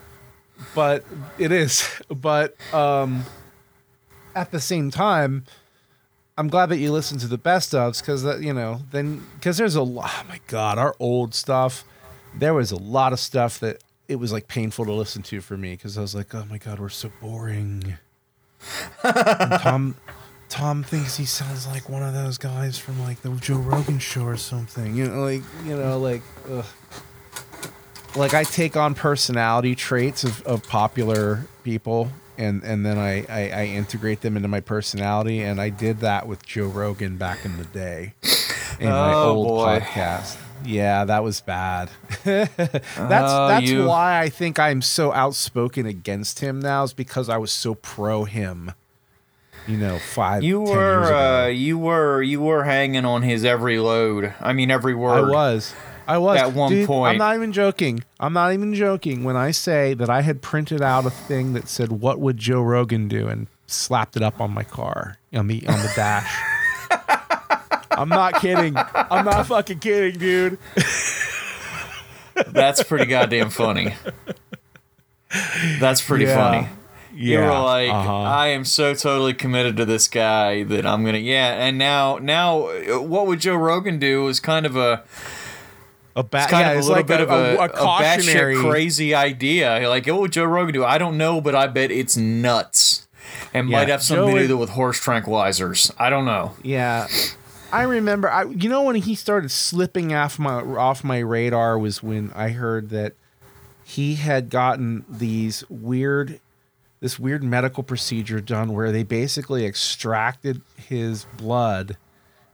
[0.74, 1.04] but
[1.38, 3.24] it is but um
[4.34, 5.44] at the same time
[6.38, 9.56] i'm glad that you listen to the best ofs because that you know then because
[9.56, 11.84] there's a lot oh my god our old stuff
[12.34, 15.56] there was a lot of stuff that it was like painful to listen to for
[15.56, 17.96] me because i was like oh my god we're so boring.
[19.02, 19.96] Tom
[20.48, 24.24] tom thinks he sounds like one of those guys from like the joe rogan show
[24.24, 26.64] or something you know like you know like ugh.
[28.16, 33.50] Like I take on personality traits of, of popular people and and then I, I
[33.50, 37.56] I integrate them into my personality, and I did that with Joe Rogan back in
[37.58, 38.14] the day
[38.80, 39.80] in my Oh, old boy.
[39.80, 40.36] podcast.
[40.64, 41.90] Yeah, that was bad.
[42.24, 42.50] that's
[42.98, 47.36] Oh, that's you- why I think I'm so outspoken against him now is because I
[47.36, 48.72] was so pro him.
[49.66, 50.42] You know, five.
[50.44, 51.42] You 10 years were ago.
[51.42, 54.32] uh, you were you were hanging on his every load.
[54.40, 55.24] I mean every word.
[55.24, 55.74] I was.
[56.06, 56.38] I was.
[56.38, 57.12] At one Dude, point.
[57.12, 58.04] I'm not even joking.
[58.20, 61.68] I'm not even joking when I say that I had printed out a thing that
[61.68, 65.66] said, "What would Joe Rogan do?" and slapped it up on my car on the
[65.66, 66.42] on the dash.
[67.90, 68.76] I'm not kidding.
[68.76, 70.58] I'm not fucking kidding, dude.
[72.48, 73.94] That's pretty goddamn funny.
[75.80, 76.34] That's pretty Yeah.
[76.36, 76.68] funny.
[77.14, 78.12] You were like, uh-huh.
[78.22, 81.54] I am so totally committed to this guy that I'm gonna, yeah.
[81.66, 82.68] And now, now,
[83.00, 85.02] what would Joe Rogan do is kind of a,
[86.16, 87.68] a ba- it's kind yeah, of a little like bit a, of a, a, a,
[87.68, 88.56] cautionary.
[88.56, 89.88] crazy idea.
[89.88, 90.84] Like, what would Joe Rogan do?
[90.84, 93.06] I don't know, but I bet it's nuts,
[93.52, 95.92] and Yeah, might have something Joe to do with horse tranquilizers.
[95.98, 96.56] I don't know.
[96.62, 97.06] Yeah.
[97.72, 102.02] I remember I you know when he started slipping off my off my radar was
[102.02, 103.14] when I heard that
[103.84, 106.40] he had gotten these weird
[107.00, 111.96] this weird medical procedure done where they basically extracted his blood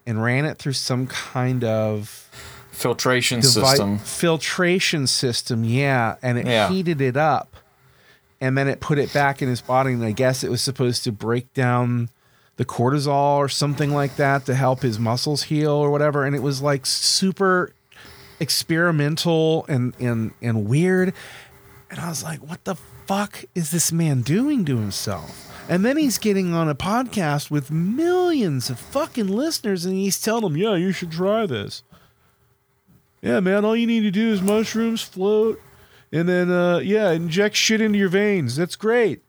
[0.06, 2.28] and ran it through some kind of
[2.72, 3.98] Filtration devi- system.
[3.98, 6.68] filtration system, yeah, and it Yeah.
[6.68, 7.54] heated it up,
[8.40, 11.04] and then it put it back in his body, and I guess it was supposed
[11.04, 12.08] to break down
[12.56, 16.42] the cortisol or something like that to help his muscles heal or whatever, and it
[16.42, 17.72] was like super
[18.40, 21.12] experimental and and and weird,
[21.90, 22.74] and I was like, what the
[23.06, 25.48] fuck is this man doing to himself?
[25.68, 30.42] And then he's getting on a podcast with millions of fucking listeners, and he's telling
[30.42, 31.82] them, "Yeah, you should try this."
[33.22, 35.60] Yeah, man, all you need to do is mushrooms, float,
[36.10, 38.56] and then uh yeah, inject shit into your veins.
[38.56, 39.22] That's great.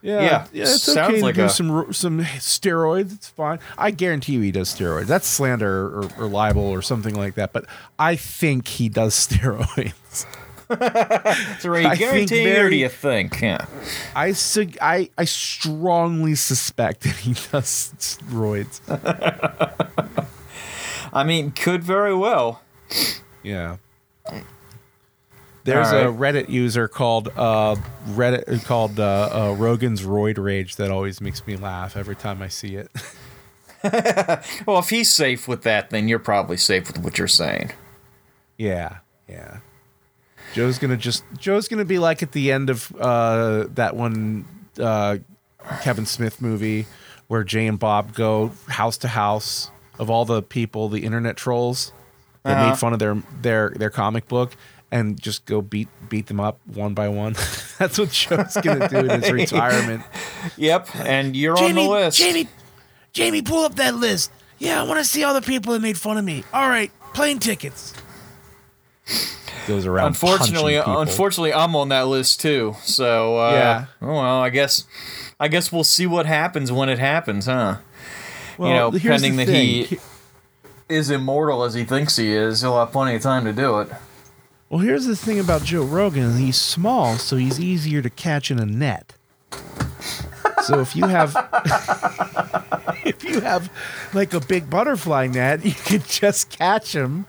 [0.00, 3.12] Yeah, Yeah, yeah, it's sounds okay to like do a- some some steroids.
[3.14, 3.58] It's fine.
[3.76, 5.06] I guarantee you he does steroids.
[5.06, 7.52] That's slander or, or libel or something like that.
[7.52, 7.64] But
[7.98, 10.26] I think he does steroids.
[10.70, 13.40] Are you I think guaranteeing or very- do you think?
[13.40, 13.64] Yeah.
[14.14, 18.80] I sug- I I strongly suspect that he does steroids.
[21.12, 22.62] I mean, could very well.
[23.42, 23.76] Yeah.
[25.64, 27.76] There's All a Reddit user called uh,
[28.08, 32.48] Reddit called uh, uh, Rogan's Roid Rage that always makes me laugh every time I
[32.48, 32.90] see it.
[34.66, 37.70] Well, if he's safe with that, then you're probably safe with what you're saying.
[38.56, 38.98] yeah,
[39.28, 39.58] yeah.
[40.52, 44.46] Joe's gonna just Joe's gonna be like at the end of uh, that one
[44.80, 45.18] uh,
[45.82, 46.86] Kevin Smith movie
[47.28, 49.70] where Jay and Bob go house to house
[50.00, 51.92] of all the people, the internet trolls
[52.44, 52.70] that Uh-huh.
[52.70, 54.56] made fun of their their their comic book
[54.90, 57.34] and just go beat beat them up one by one.
[57.78, 60.02] That's what Joe's gonna do in his retirement.
[60.56, 62.18] Yep, and you're on the list.
[62.18, 62.48] Jamie,
[63.12, 64.30] Jamie, pull up that list.
[64.58, 66.42] Yeah, I want to see all the people that made fun of me.
[66.52, 67.94] All right, plane tickets.
[69.66, 70.06] Goes around.
[70.08, 72.74] unfortunately, unfortunately, I'm on that list too.
[72.82, 73.84] So uh, Yeah.
[74.00, 74.84] Oh well, I guess,
[75.38, 77.76] I guess we'll see what happens when it happens, huh?
[78.56, 79.98] Well, you know, pending the that he
[80.88, 83.88] is immortal as he thinks he is, he'll have plenty of time to do it.
[84.68, 86.36] Well, here's the thing about Joe Rogan.
[86.36, 89.14] He's small, so he's easier to catch in a net.
[90.64, 91.34] So if you have
[93.04, 93.72] if you have
[94.12, 97.26] like a big butterfly net, you can just catch him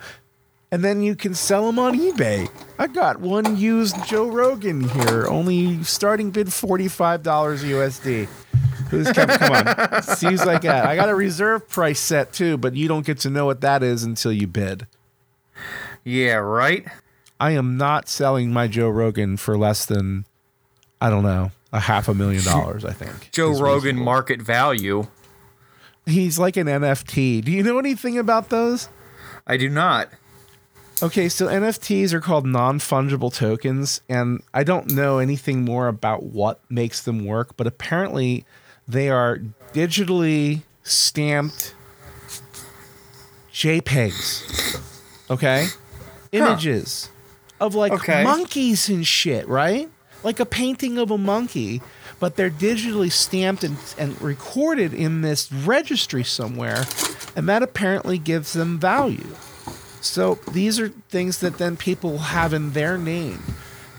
[0.71, 2.49] and then you can sell them on eBay.
[2.77, 8.27] I got one used Joe Rogan here, only starting bid $45 USD.
[8.89, 10.01] Who's come, come on.
[10.03, 10.85] Seems like that.
[10.85, 13.83] I got a reserve price set too, but you don't get to know what that
[13.83, 14.87] is until you bid.
[16.03, 16.85] Yeah, right.
[17.39, 20.25] I am not selling my Joe Rogan for less than
[20.99, 22.83] I don't know a half a million dollars.
[22.83, 24.05] I think Joe Rogan reasonable.
[24.05, 25.07] market value.
[26.05, 27.43] He's like an NFT.
[27.43, 28.89] Do you know anything about those?
[29.45, 30.09] I do not.
[31.01, 36.23] Okay, so NFTs are called non fungible tokens, and I don't know anything more about
[36.23, 38.45] what makes them work, but apparently
[38.89, 39.39] they are
[39.73, 41.75] digitally stamped
[43.53, 44.81] JPEGs.
[45.29, 45.67] Okay?
[46.31, 47.09] Images
[47.59, 48.23] of like Okay.
[48.23, 49.89] monkeys and shit, right?
[50.23, 51.81] Like a painting of a monkey,
[52.19, 56.83] but they're digitally stamped and, and recorded in this registry somewhere,
[57.35, 59.35] and that apparently gives them value.
[60.01, 63.41] So these are things that then people have in their name.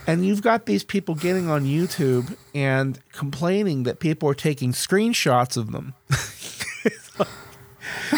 [0.06, 5.56] And you've got these people getting on YouTube and complaining that people are taking screenshots
[5.56, 5.94] of them.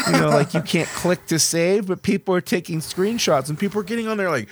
[0.05, 3.79] you know, like you can't click to save, but people are taking screenshots and people
[3.81, 4.47] are getting on there like,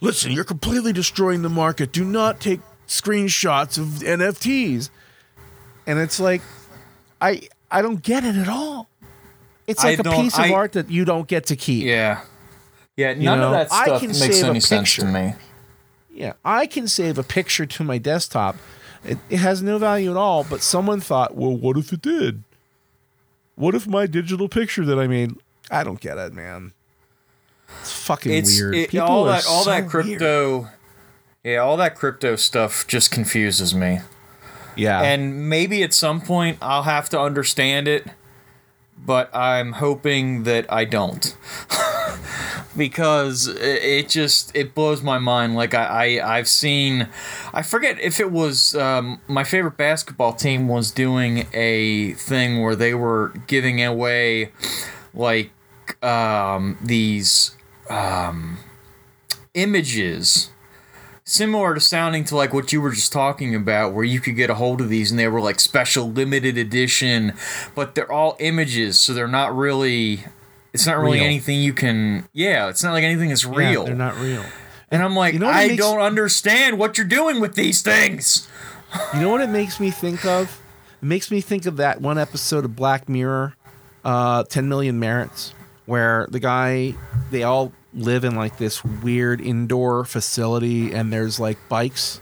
[0.00, 1.92] listen, you're completely destroying the market.
[1.92, 4.90] Do not take screenshots of NFTs.
[5.86, 6.42] and it's like,
[7.20, 8.88] I I don't get it at all.
[9.66, 11.84] It's like a piece of I- art that you don't get to keep.
[11.84, 12.22] Yeah.
[12.96, 15.34] Yeah, none know, of that I stuff can makes any sense to me.
[16.12, 18.56] Yeah, I can save a picture to my desktop.
[19.04, 22.42] It, it has no value at all, but someone thought, well, what if it did?
[23.56, 25.32] What if my digital picture that I made?
[25.70, 26.72] I don't get it, man.
[27.80, 28.74] It's fucking It's weird.
[28.74, 29.90] it, People all that all so that weird.
[29.90, 30.68] crypto
[31.42, 34.00] Yeah, all that crypto stuff just confuses me.
[34.76, 38.06] Yeah, And maybe at some point I'll have to understand it,
[39.04, 41.36] but I'm hoping that I don't.
[42.76, 47.08] because it, just it blows my mind like I, I I've seen
[47.52, 52.76] I forget if it was um, my favorite basketball team was doing a thing where
[52.76, 54.52] they were giving away
[55.14, 55.50] like
[56.02, 57.54] um, these
[57.90, 58.58] um,
[59.54, 60.51] images
[61.32, 64.50] similar to sounding to like what you were just talking about where you could get
[64.50, 67.32] a hold of these and they were like special limited edition
[67.74, 70.24] but they're all images so they're not really
[70.74, 71.24] it's not really Real.
[71.24, 74.44] anything you can yeah it's not like anything that's Yeah, real they're not real.
[74.90, 78.46] and i'm like You know i makes- don't understand what you're doing with these things
[79.14, 80.60] You know what it makes me think of?
[81.00, 83.54] It makes me think of that one episode of Black Mirror,
[84.04, 85.54] uh, 10 Million Merits,
[85.86, 86.92] where the guy,
[87.30, 92.20] they all live in like this weird indoor facility and there's like bikes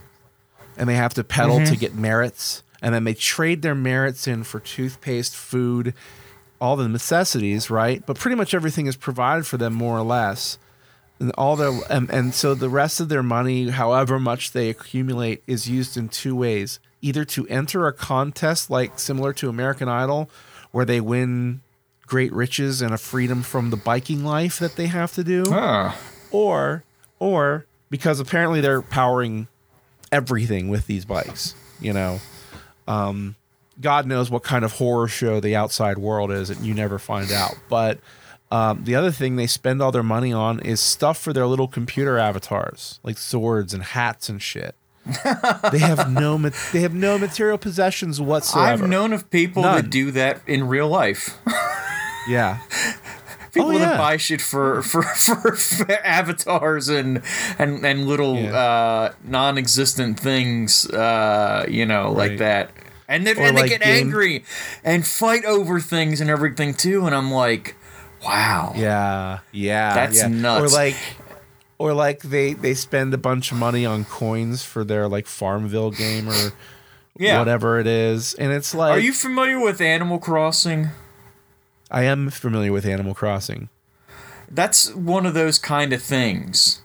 [0.77, 1.73] and they have to pedal Mm-hmm.
[1.73, 2.63] to get merits.
[2.81, 5.93] And then they trade their merits in for toothpaste, food,
[6.59, 8.03] all the necessities, right?
[8.05, 10.57] But pretty much everything is provided for them more or less
[11.19, 15.43] and all their and, and so the rest of their money however much they accumulate
[15.45, 20.27] is used in two ways either to enter a contest like similar to american idol
[20.71, 21.61] where they win
[22.11, 25.45] great riches and a freedom from the biking life that they have to do.
[25.49, 25.93] Huh.
[26.29, 26.83] or
[27.19, 29.47] or because apparently they're powering
[30.11, 32.19] everything with these bikes you know?
[32.85, 33.35] Um
[33.79, 37.31] god knows what kind of horror show the outside world is and you never find
[37.31, 37.55] out.
[37.69, 37.99] But
[38.51, 41.69] um, the other thing they spend all their money on is stuff for their little
[41.69, 44.75] computer avatars like swords and hats and shit.
[45.71, 48.83] They have no ma- they have no material possessions whatsoever.
[48.83, 49.75] i've known of people None.
[49.75, 51.37] that do that in real life
[52.27, 52.59] yeah
[53.53, 57.21] people Oh, that buy shit for, for, for, for avatars and
[57.59, 58.55] and and little Yeah.
[58.55, 62.71] uh, non-existent things, uh, you know, like that.
[63.09, 64.45] And then Or and they get game- angry
[64.85, 67.05] and fight over things and everything too.
[67.05, 67.75] And I'm like,
[68.25, 70.27] wow, Yeah, yeah, That's yeah.
[70.27, 70.63] nuts.
[70.73, 70.95] Or like,
[71.77, 75.91] or like they they spend a bunch of money on coins for their like Farmville
[75.91, 76.53] game or
[77.17, 77.37] yeah.
[77.39, 80.89] whatever it is, and it's like Are you familiar with Animal Crossing?
[81.91, 83.69] I am familiar with Animal Crossing.
[84.49, 86.81] that's one of those kind of things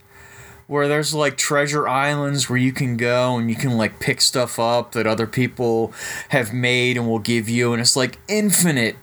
[0.66, 4.58] where there's like treasure islands where you can go and you can like pick stuff
[4.58, 5.92] up that other people
[6.30, 8.96] have made and will give you and it's like infinite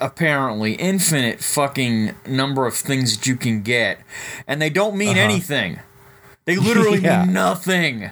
[0.00, 3.98] apparently infinite fucking number of things that you can get
[4.46, 5.20] and they don't mean uh-huh.
[5.20, 5.78] anything
[6.46, 7.24] they literally Yeah.
[7.24, 8.10] mean nothing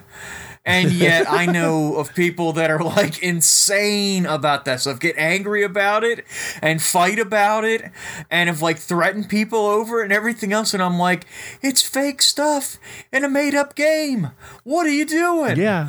[0.69, 5.63] and yet I know of people that are like insane about that stuff, get angry
[5.65, 6.25] about it
[6.63, 7.91] and fight about it
[8.31, 10.75] and have like threatened people over it and everything else.
[10.75, 11.27] And I'm like,
[11.63, 12.79] it's fake stuff
[13.13, 14.31] in a made up game.
[14.65, 15.57] What are you doing?
[15.57, 15.89] Yeah,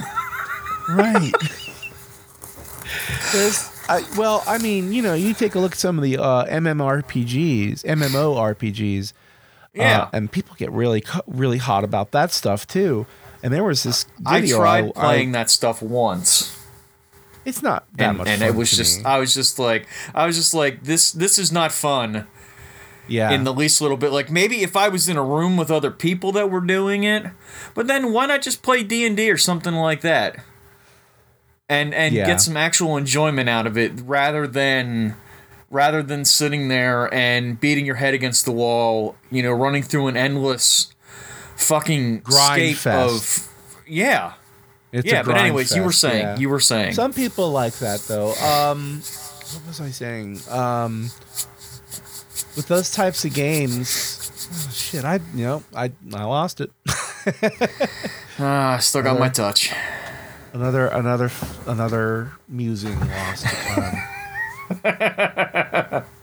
[0.89, 1.31] right.
[3.31, 6.17] There's, I, well, I mean, you know, you take a look at some of the
[6.17, 9.13] uh, MMORPGs, MMORPGs,
[9.73, 10.01] Yeah.
[10.03, 13.05] uh, and people get really, really hot about that stuff too.
[13.41, 16.55] And there was this I tried I- playing that stuff once.
[17.45, 19.05] It's not that And, much and it was just me.
[19.05, 22.27] I was just like I was just like this this is not fun.
[23.07, 23.31] yeah.
[23.31, 24.11] in the least little bit.
[24.11, 27.25] Like maybe if I was in a room with other people that were doing it,
[27.73, 30.35] but then why not just play D and D or something like that,
[31.67, 32.25] and and Yeah.
[32.27, 35.15] get some actual enjoyment out of it rather than
[35.71, 40.07] rather than sitting there and beating your head against the wall, you know, running through
[40.07, 40.93] an endless
[41.59, 43.37] fucking Grind fest.
[43.37, 43.53] of
[43.87, 44.33] yeah.
[44.91, 46.37] It's a yeah, but grind anyways, you were saying, yeah.
[46.37, 46.93] you were saying.
[46.93, 48.33] Some people like that though.
[48.33, 50.39] Um, what was I saying?
[50.49, 51.11] Um,
[52.55, 56.71] with those types of games, oh, shit, I you know I I lost it.
[58.41, 59.69] Ah, I still got my touch.
[60.53, 61.29] another another
[61.67, 63.45] another musing lost.
[63.77, 63.93] Um,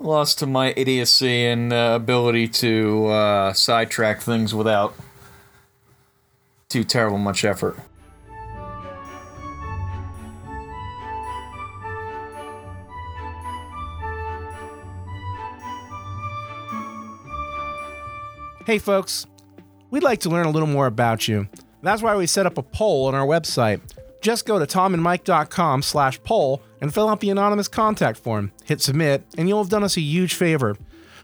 [0.00, 4.94] Lost to my idiocy and uh, ability to uh, sidetrack things without
[6.68, 7.78] too terrible much effort.
[18.70, 19.26] hey, folks,
[19.90, 21.48] we'd like to learn a little more about you.
[21.82, 23.80] That's why we set up a poll on our website.
[24.20, 28.52] Just go to tomandmike.com slash poll and fill out the anonymous contact form.
[28.64, 30.76] Hit submit, and you'll have done us a huge favor.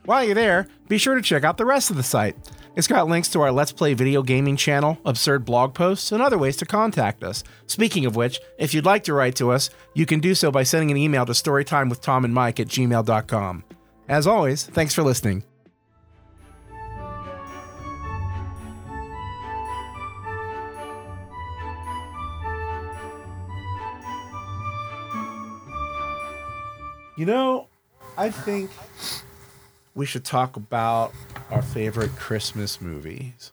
[0.05, 2.37] While you're there, be sure to check out the rest of the site.
[2.77, 6.37] It's got links to our Let's Play video gaming channel, absurd blog posts, and other
[6.37, 7.43] ways to contact us.
[7.67, 10.63] Speaking of which, if you'd like to write to us, you can do so by
[10.63, 13.65] sending an email to storytimewithtomandmike at gmail.com.
[14.09, 15.43] As always, thanks for listening.
[27.17, 27.69] You know,
[28.17, 28.71] I think
[29.95, 31.13] we should talk about
[31.51, 33.53] our favorite Christmas movies.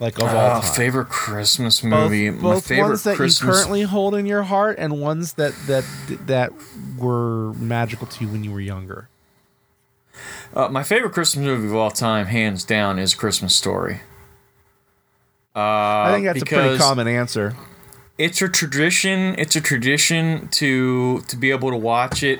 [0.00, 0.74] Like of all Oh, time.
[0.74, 2.30] favorite Christmas both, movie.
[2.30, 3.40] My both favorite ones that Christmas.
[3.46, 5.84] you currently hold in your heart and ones that that
[6.26, 6.52] that
[6.98, 9.08] were magical to you when you were younger.
[10.54, 14.00] Uh, my favorite Christmas movie of all time, hands down, is Christmas Story.
[15.54, 17.54] Uh, I think that's a pretty common answer.
[18.22, 19.34] It's a tradition.
[19.36, 22.38] It's a tradition to to be able to watch it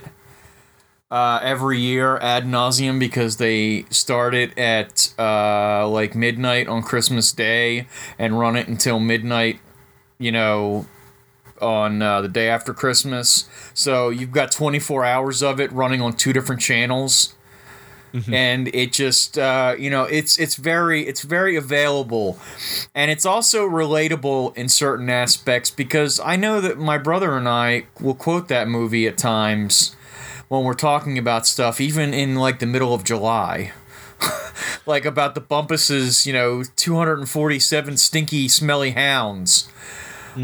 [1.11, 7.33] uh, every year ad nauseum because they start it at uh, like midnight on Christmas
[7.33, 9.59] Day and run it until midnight.
[10.21, 10.87] You know,
[11.61, 13.49] on uh, the day after Christmas.
[13.75, 17.35] So you've got 24 hours of it running on two different channels.
[18.33, 22.39] And it just uh, you know it's it's very it's very available,
[22.95, 27.87] and it's also relatable in certain aspects because I know that my brother and I
[28.01, 29.97] will quote that movie at times
[30.49, 33.73] when we're talking about stuff, even in like the middle of July.
[34.87, 39.69] like about the Bumpuses, you know, 247 stinky, smelly hounds.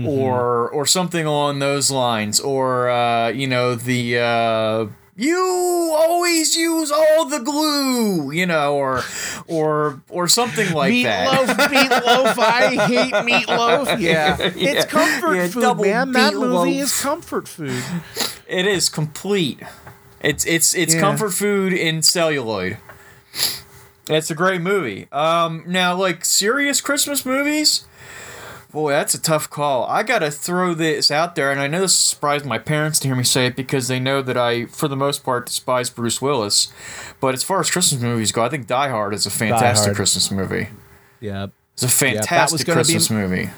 [0.07, 2.41] Or or something along those lines.
[2.41, 4.87] Or uh, you know the uh,
[5.19, 9.03] you always use all the glue you know or
[9.49, 11.67] or or something like that meatloaf.
[11.69, 12.39] Meatloaf.
[12.39, 13.99] I hate meatloaf.
[14.09, 16.13] Yeah, it's comfort yeah, food, man.
[16.13, 17.83] That movie is comfort food.
[18.47, 19.61] it is complete
[20.21, 21.01] it's it's it's Yeah.
[21.01, 22.79] comfort food in celluloid
[24.09, 27.85] it's a great movie um now like serious christmas movies
[28.71, 29.85] Boy, that's a tough call.
[29.87, 33.17] I gotta throw this out there, and I know this surprised my parents to hear
[33.17, 36.71] me say it because they know that I, for the most part, despise Bruce Willis.
[37.19, 39.95] But as far as Christmas movies go, I think Die Hard is a fantastic.
[39.95, 40.69] Christmas movie.
[41.19, 43.49] Yeah, It's a fantastic gonna be- Christmas movie.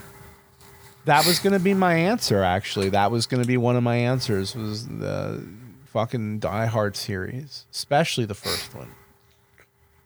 [1.07, 2.45] that was gonna be my answer.
[2.45, 4.55] Actually, that was gonna be one of my answers.
[4.55, 5.45] Was the
[5.87, 8.91] fucking Die Hard series, especially the first one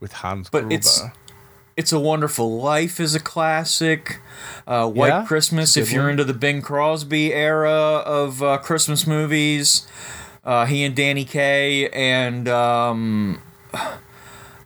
[0.00, 0.74] with Hans But Gruber.
[0.76, 1.02] it's-
[1.76, 4.20] It's a Wonderful Life is a classic.
[4.66, 6.12] Uh, White Yeah, Christmas, if you're one.
[6.12, 9.86] into the Bing Crosby era of uh, Christmas movies.
[10.44, 13.40] Uh, he and Danny Kaye, and um,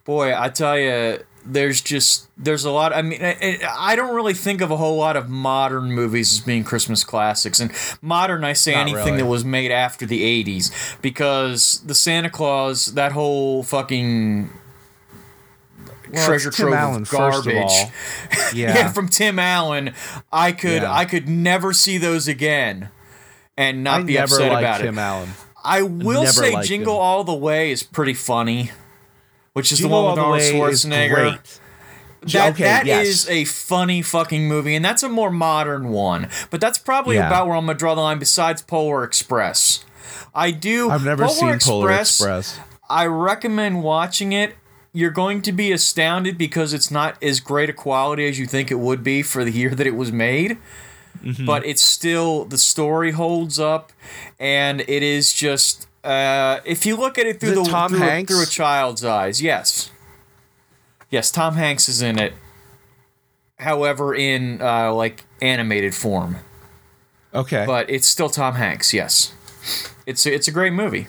[0.04, 2.92] boy, I tell you, there's just there's a lot.
[2.92, 6.40] I mean, I, I don't really think of a whole lot of modern movies as
[6.40, 7.60] being Christmas classics.
[7.60, 7.70] And
[8.02, 9.18] modern, I say Not anything really.
[9.18, 14.50] that was made after the '80s, because the Santa Claus, that whole fucking
[16.12, 17.72] Well, treasure trove Allen, of first of garbage.
[18.54, 18.74] Yeah.
[18.74, 19.92] Yeah, from Tim Allen,
[20.32, 20.92] I could Yeah.
[20.92, 22.88] I could never see those again
[23.56, 25.00] and not I be upset about Tim it.
[25.00, 25.28] Allen.
[25.64, 27.00] I will say Jingle him.
[27.02, 28.70] All the Way is pretty funny,
[29.52, 31.14] which is Jingle the one with Arnold Schwarzenegger.
[31.14, 31.60] great.
[32.32, 33.06] That, Okay, that yes.
[33.06, 36.28] is a funny fucking movie, and that's a more modern one.
[36.50, 37.26] But that's probably Yeah.
[37.28, 38.18] about where I'm gonna draw the line.
[38.18, 39.84] Besides Polar Express,
[40.34, 40.90] I do.
[40.90, 42.58] I've never Polar seen Polar Express.
[42.90, 44.56] I recommend watching it.
[44.92, 48.70] You're going to be astounded because it's not as great a quality as you think
[48.70, 50.58] it would be for the year that it was made.
[51.22, 51.44] Mm-hmm.
[51.46, 53.92] But it's still the story holds up,
[54.38, 57.98] and it is just uh, if you look at it through it the Tom through,
[58.02, 58.32] a- Hanks?
[58.32, 59.90] through a child's eyes, yes,
[61.10, 62.34] yes, Tom Hanks is in it.
[63.58, 66.36] However, in uh, like animated form,
[67.34, 68.94] Okay, but it's still Tom Hanks.
[68.94, 69.32] Yes,
[70.06, 71.08] it's it's a great movie.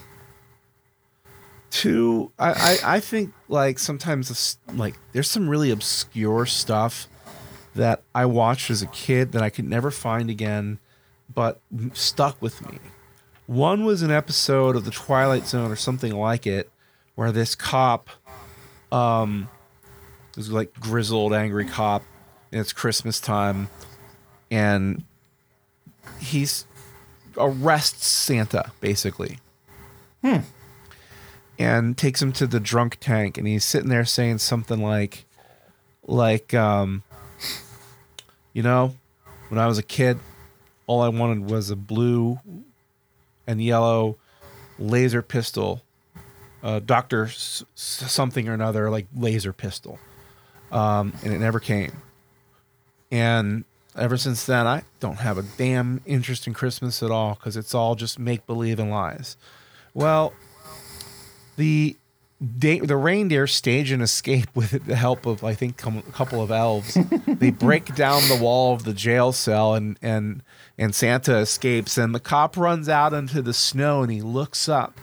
[1.70, 7.08] Two I, I i think like sometimes like there's some really obscure stuff
[7.76, 10.80] that i watched as a kid that i could never find again
[11.34, 11.62] but
[11.94, 12.80] stuck with me.
[13.46, 16.70] One was an episode of the twilight zone or something like it
[17.16, 18.10] where this cop
[18.92, 19.50] um
[20.36, 22.04] was like grizzled angry cop
[22.52, 23.70] and it's christmas time
[24.50, 25.04] and
[26.20, 26.66] he's
[27.38, 29.38] arrests santa basically
[31.60, 35.26] and takes him to the drunk tank and he's sitting there saying something like
[36.08, 37.04] like um
[38.54, 38.96] you know
[39.50, 40.18] when i was a kid
[40.88, 42.40] all i wanted was a blue
[43.46, 44.18] and yellow
[44.80, 45.84] laser pistol
[46.64, 50.00] uh doctor s- something or another like laser pistol
[50.72, 51.92] um and it never came
[53.12, 57.58] and ever since then, I don't have a damn interest in Christmas at all because
[57.58, 59.36] it's all just make believe and lies.
[59.94, 60.34] Well,
[61.60, 61.98] the
[62.58, 66.42] da- the reindeer stage an escape with the help of I think com- a couple
[66.42, 66.98] of elves.
[67.28, 70.42] they break down the wall of the jail cell and and
[70.78, 75.00] and Santa escapes and the cop runs out into the snow and he looks up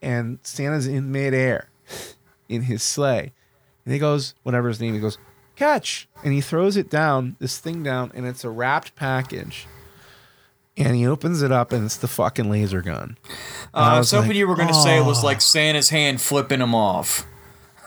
[0.00, 1.68] and Santa's in midair
[2.48, 3.32] in his sleigh
[3.84, 5.18] and he goes whatever his name he goes
[5.56, 9.66] catch and he throws it down this thing down and it's a wrapped package.
[10.76, 13.18] And he opens it up and it's the fucking laser gun.
[13.74, 16.20] Uh, I was hoping like, you were going to say it was like Santa's hand
[16.20, 17.26] flipping him off.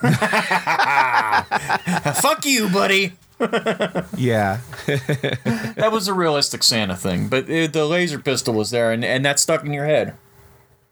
[2.20, 3.14] Fuck you, buddy.
[4.16, 4.60] Yeah.
[5.76, 9.24] That was a realistic Santa thing, but it, the laser pistol was there, and, and
[9.26, 10.14] that stuck in your head.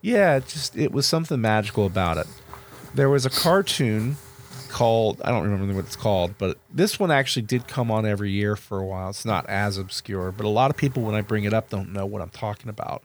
[0.02, 2.26] Yeah, it just it was something magical about it.
[2.94, 4.18] There was a cartoon
[4.74, 8.30] called I don't remember what it's called, but this one actually did come on every
[8.30, 9.08] year for a while.
[9.10, 11.92] It's not as obscure, but a lot of people when I bring it up don't
[11.92, 13.02] know what I'm talking about.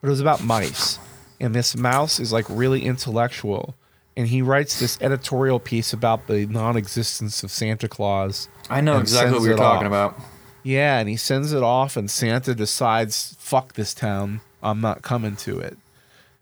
[0.00, 0.98] But it was about mice.
[1.40, 3.74] And this mouse is like really intellectual
[4.16, 8.48] and he writes this editorial piece about the non-existence of Santa Claus.
[8.70, 10.12] I know exactly what sends you're talking off.
[10.12, 10.20] about.
[10.62, 14.40] Yeah, and he sends it off and Santa decides, "Fuck this town.
[14.62, 15.76] I'm not coming to it."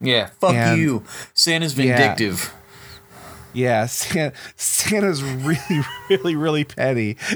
[0.00, 1.02] Yeah, fuck And- you.
[1.34, 2.52] Santa's vindictive.
[2.52, 2.61] Yeah,
[3.86, 7.16] Santa, Santa's really, really, really petty.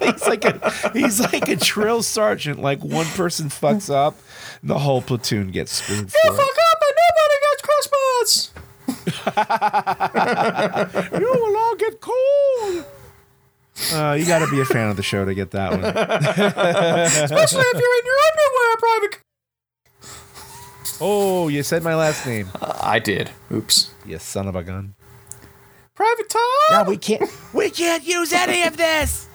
[0.00, 2.60] he's like a he's like a drill sergeant.
[2.60, 4.16] Like one person fucks up,
[4.62, 8.52] the whole platoon gets screwed You for fuck up and nobody gets Christmas.
[11.18, 12.84] You will all get cold.
[13.92, 15.84] Uh, you got to be a fan of the show to get that one.
[15.84, 19.18] Especially if you're in your underwear, private.
[21.00, 22.48] Oh, you said my last name.
[22.60, 23.30] I did.
[23.52, 23.90] Oops.
[24.04, 24.94] You son of a gun.
[25.98, 26.42] Private Tom.
[26.70, 27.28] Yeah, we can't.
[27.52, 29.28] We can't use any of this.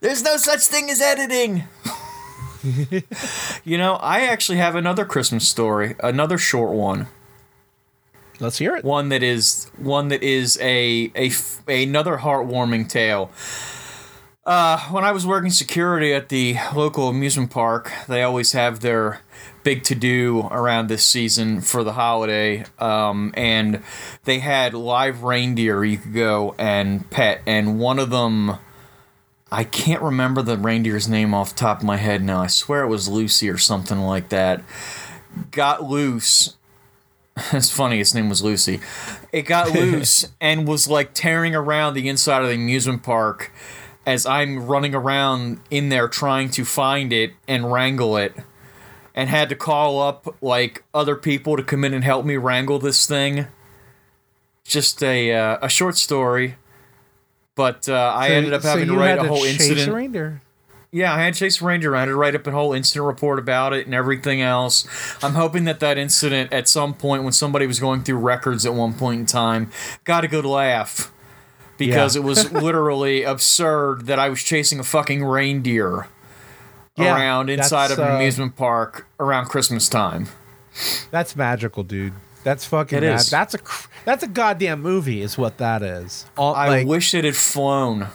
[0.00, 1.64] There's no such thing as editing.
[3.64, 7.06] you know, I actually have another Christmas story, another short one.
[8.38, 8.84] Let's hear it.
[8.84, 11.30] one that is one that is a a
[11.66, 13.30] another heartwarming tale.
[14.44, 19.22] Uh, when I was working security at the local amusement park, they always have their
[19.62, 23.82] big to do around this season for the holiday, um, and
[24.24, 28.58] they had live reindeer you could go and pet, and one of them.
[29.54, 32.40] I can't remember the reindeer's name off the top of my head now.
[32.40, 34.62] I swear it was Lucy or something like that.
[35.50, 36.56] Got loose
[37.52, 38.80] it's funny, his name was Lucy.
[39.32, 43.52] It got loose and was like tearing around the inside of the amusement park
[44.04, 48.34] as I'm running around in there trying to find it and wrangle it.
[49.14, 52.78] And had to call up like other people to come in and help me wrangle
[52.78, 53.46] this thing.
[54.64, 56.54] Just a uh, a short story,
[57.56, 59.88] but uh, I So- ended up so having to write a whole chase incident.
[59.88, 60.40] a reindeer.
[60.94, 61.96] Yeah, I had Chase Ranger.
[61.96, 64.86] I had to write up a whole incident report about it and everything else.
[65.24, 68.74] I'm hoping that that incident, at some point, when somebody was going through records at
[68.74, 69.70] one point in time,
[70.04, 71.10] got a good laugh
[71.78, 72.20] because Yeah.
[72.20, 76.08] it was literally absurd that I was chasing a fucking reindeer
[76.96, 80.28] Yeah, around inside of an uh, amusement park around Christmas time.
[81.10, 82.12] That's magical, dude.
[82.44, 82.98] That's fucking.
[82.98, 83.20] It mad.
[83.20, 83.30] is.
[83.30, 83.58] That's a.
[84.04, 86.26] That's a goddamn movie, is what that is.
[86.36, 88.08] On, I like, wish it had flown.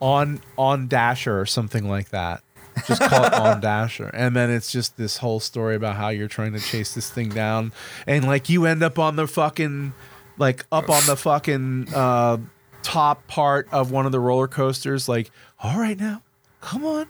[0.00, 2.42] on on Dasher or something like that.
[2.86, 6.28] Just call it on Dasher, and then it's just this whole story about how you're
[6.28, 7.72] trying to chase this thing down,
[8.06, 9.92] and like you end up on the fucking,
[10.38, 12.38] like up on the fucking uh,
[12.82, 15.08] top part of one of the roller coasters.
[15.08, 16.22] Like, all right now,
[16.60, 17.06] come on,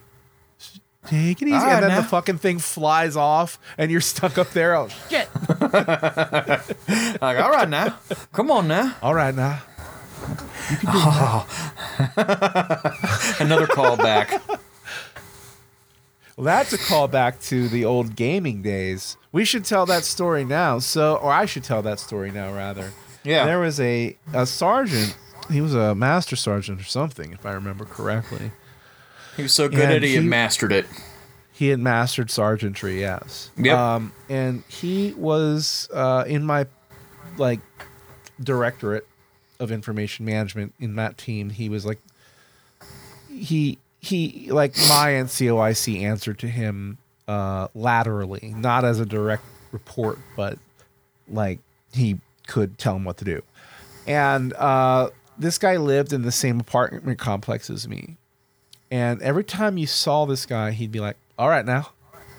[1.07, 2.01] take it easy, ah, All right and then now.
[2.01, 4.75] the fucking thing flies off, and you're stuck up there.
[4.75, 5.29] Oh shit!
[7.21, 7.97] Like, all right now,
[8.33, 8.95] come on now.
[9.01, 9.61] All right now,
[10.87, 11.47] Oh.
[13.39, 14.39] Another callback.
[16.37, 19.17] Well, that's a callback to the old gaming days.
[19.31, 20.79] We should tell that story now.
[20.79, 22.91] So, or I should tell that story now, rather.
[23.23, 23.45] Yeah.
[23.45, 25.15] There was a, a sergeant.
[25.51, 28.51] He was a master sergeant or something, if I remember correctly.
[29.37, 30.85] He was so good And at it, he had he- mastered it.
[31.53, 33.51] He had mastered sergeantry, yes.
[33.55, 33.77] Yep.
[33.77, 36.65] Um, and he was uh, in my
[37.37, 37.59] like
[38.41, 39.07] directorate
[39.59, 41.51] of information management in that team.
[41.51, 41.99] He was like
[43.29, 50.17] he he like my NCOIC answered to him uh, laterally, not as a direct report,
[50.35, 50.57] but
[51.29, 51.59] like
[51.93, 53.41] he could tell him what to do.
[54.07, 58.17] And uh, this guy lived in the same apartment complex as me.
[58.91, 61.91] And every time you saw this guy, he'd be like, "All right, now."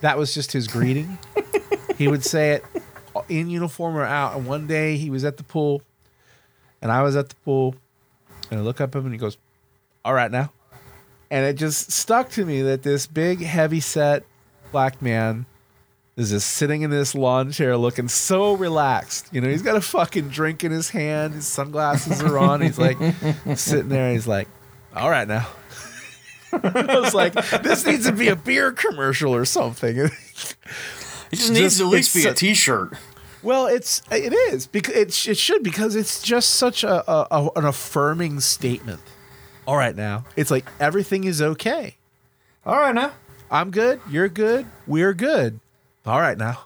[0.03, 1.19] That was just his greeting.
[1.97, 2.65] he would say it
[3.29, 4.37] in uniform or out.
[4.37, 5.83] And one day he was at the pool,
[6.81, 7.77] and I was at the pool,
[8.51, 9.39] and I look up at him and he goes,
[10.05, 10.53] "All right, now."
[11.33, 14.23] and it just stuck to me that this big, heavy set
[14.71, 15.47] black man
[16.15, 19.31] is just sitting in this lawn chair looking so relaxed.
[19.33, 22.61] You know, he's got a fucking drink in his hand, his sunglasses are on.
[22.61, 22.99] He's like
[23.55, 24.47] sitting there, and he's like,
[24.95, 25.49] all right now.
[26.53, 30.11] I was like, this needs to be a beer commercial or something.
[31.33, 32.93] It just needs to at least be a T-shirt.
[33.43, 37.49] Well, it's it is because it, it should because it's just such a, a, a
[37.57, 39.01] an affirming statement.
[39.67, 41.97] All right, now it's like everything is okay.
[42.67, 43.13] All right now.
[43.51, 44.01] I'm good.
[44.11, 44.67] You're good.
[44.87, 45.61] We're good.
[46.05, 46.65] All right, now.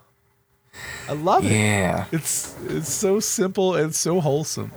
[1.09, 1.53] I love it.
[1.53, 2.07] Yeah.
[2.11, 4.73] It's it's so simple and so wholesome.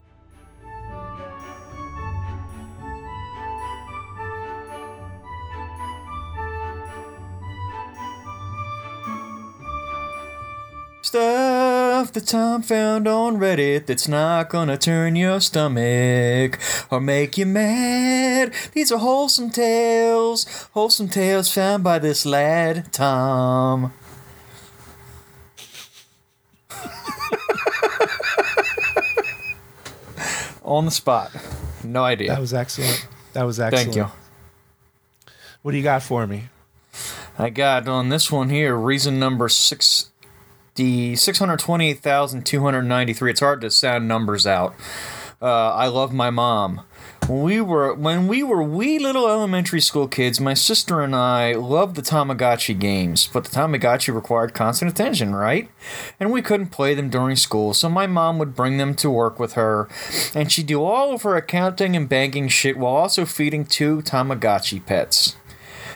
[12.14, 18.52] That Tom found on Reddit that's not gonna turn your stomach or make you mad.
[18.74, 23.94] These are wholesome tales, wholesome tales found by this lad, Tom.
[30.64, 31.32] on the spot.
[31.84, 32.30] No idea.
[32.30, 33.08] That was excellent.
[33.34, 33.86] That was excellent.
[33.86, 34.08] Thank you.
[35.62, 36.46] What do you got for me?
[37.38, 40.09] I got on this one here reason number six,
[40.80, 43.32] the six hundred twenty-eight thousand two hundred ninety-three.
[43.32, 44.74] It's hard to sound numbers out.
[45.42, 46.82] Uh, I love my mom.
[47.28, 51.54] When we were when we were wee little elementary school kids, my sister and I
[51.54, 55.70] loved the Tamagotchi games, but the Tamagotchi required constant attention, right?
[56.20, 59.38] And we couldn't play them during school, so my mom would bring them to work
[59.38, 59.90] with her,
[60.34, 64.86] and she'd do all of her accounting and banking shit while also feeding two Tamagotchi
[64.86, 65.36] pets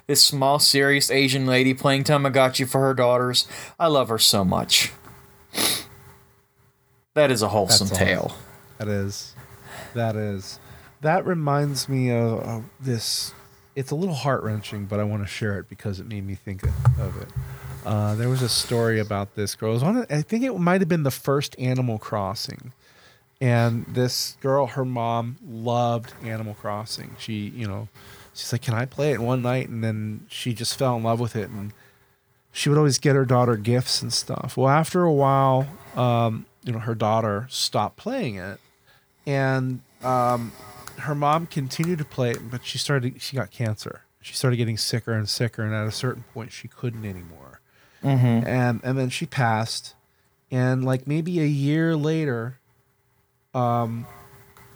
[0.08, 3.48] this small, serious Asian lady playing Tamagotchi for her daughters.
[3.80, 4.92] I love her so much.
[7.14, 8.36] That is a wholesome That's tale.
[8.80, 9.36] That is.
[9.94, 10.60] That is.
[11.02, 13.34] That reminds me of, of this.
[13.76, 16.36] It's a little heart wrenching, but I want to share it because it made me
[16.36, 17.28] think of it.
[17.86, 19.84] Uh, there was a story about this girl.
[19.84, 20.06] On.
[20.10, 22.72] I think it might have been the first Animal Crossing,
[23.42, 27.16] and this girl, her mom loved Animal Crossing.
[27.20, 27.90] She, you know,
[28.34, 31.20] she's like, "Can I play it one night?" And then she just fell in love
[31.20, 31.74] with it, and
[32.52, 34.56] she would always get her daughter gifts and stuff.
[34.58, 38.60] Well, after a while, um, you know, her daughter stopped playing it,
[39.26, 40.52] and um,
[41.00, 43.22] her mom continued to play it, but she started.
[43.22, 44.02] She got cancer.
[44.22, 47.60] She started getting sicker and sicker, and at a certain point, she couldn't anymore.
[48.46, 49.96] And and then she passed,
[50.52, 52.60] and like maybe a year later,
[53.54, 54.06] um,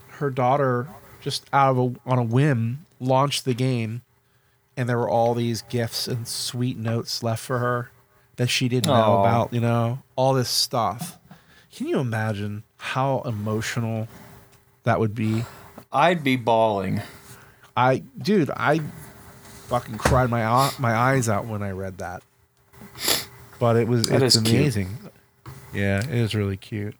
[0.09, 0.87] her daughter
[1.21, 4.01] just out of a on a whim launched the game,
[4.75, 7.91] and there were all these gifts and sweet notes left for her
[8.37, 9.53] that she didn't know about.
[9.53, 11.17] You know, all this stuff.
[11.73, 14.07] Can you imagine how emotional
[14.83, 15.43] that would be?
[15.91, 17.01] I'd be bawling.
[17.75, 18.81] I, dude, I
[19.67, 22.23] fucking cried my my eyes out when I read that.
[23.59, 24.55] But it was That it's is cute.
[24.55, 24.97] amazing.
[25.73, 26.95] Yeah, it is really cute.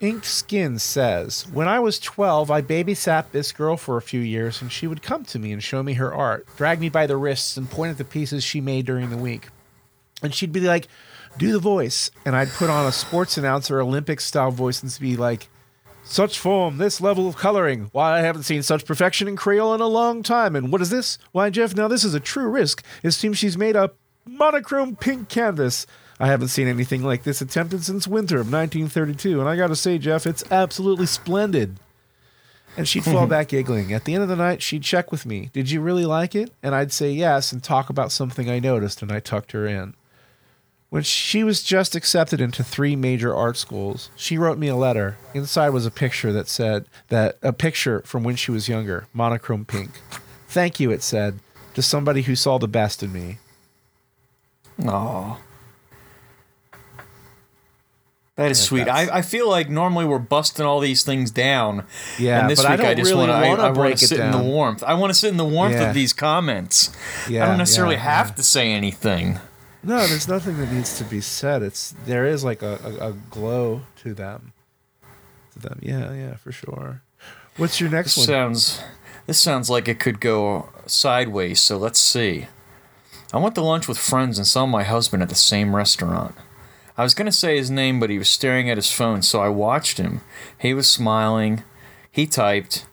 [0.00, 4.62] Inked Skin says, When I was 12, I babysat this girl for a few years,
[4.62, 7.18] and she would come to me and show me her art, drag me by the
[7.18, 9.48] wrists, and point at the pieces she made during the week.
[10.22, 10.88] And she'd be like,
[11.36, 12.10] Do the voice.
[12.24, 15.48] And I'd put on a sports announcer, Olympic style voice, and be like,
[16.02, 17.90] such form, this level of coloring.
[17.92, 20.56] Why, I haven't seen such perfection in Creole in a long time.
[20.56, 21.18] And what is this?
[21.32, 22.82] Why, Jeff, now this is a true risk.
[23.02, 23.92] It seems she's made a
[24.26, 25.86] monochrome pink canvas.
[26.20, 29.40] I haven't seen anything like this attempted since winter of 1932.
[29.40, 31.80] And I gotta say, Jeff, it's absolutely splendid.
[32.76, 33.30] And she'd fall mm-hmm.
[33.30, 33.92] back giggling.
[33.92, 35.48] At the end of the night, she'd check with me.
[35.54, 36.52] Did you really like it?
[36.62, 39.94] And I'd say yes and talk about something I noticed, and I tucked her in.
[40.90, 45.16] When she was just accepted into three major art schools, she wrote me a letter.
[45.34, 49.64] Inside was a picture that said that a picture from when she was younger, monochrome
[49.64, 49.90] pink.
[50.48, 51.38] Thank you, it said,
[51.74, 53.38] to somebody who saw the best in me.
[54.86, 55.38] Aw.
[58.40, 58.88] That is Yeah, sweet.
[58.88, 61.84] I, I feel like normally we're busting all these things down.
[62.18, 63.76] Yeah, and this but I week I, don't just really want to I, I break
[63.76, 64.82] want it to sit in the warmth.
[64.82, 65.88] I want to sit in the warmth Yeah.
[65.88, 66.90] of these comments.
[67.26, 68.34] I don't necessarily yeah, have yeah.
[68.36, 69.38] to say anything.
[69.82, 71.62] No, there's nothing that needs to be said.
[71.62, 74.52] It's there is like a, a, a glow to them.
[75.52, 77.02] To them, yeah, yeah, for sure.
[77.58, 78.26] What's your next This one?
[78.26, 78.82] sounds
[79.26, 82.46] this sounds like it could go sideways, so let's see.
[83.34, 86.34] I went to lunch with friends and saw my husband at the same restaurant.
[87.00, 89.48] I was gonna say his name, but he was staring at his phone, so I
[89.48, 90.20] watched him.
[90.58, 91.64] He was smiling.
[92.10, 92.84] He typed.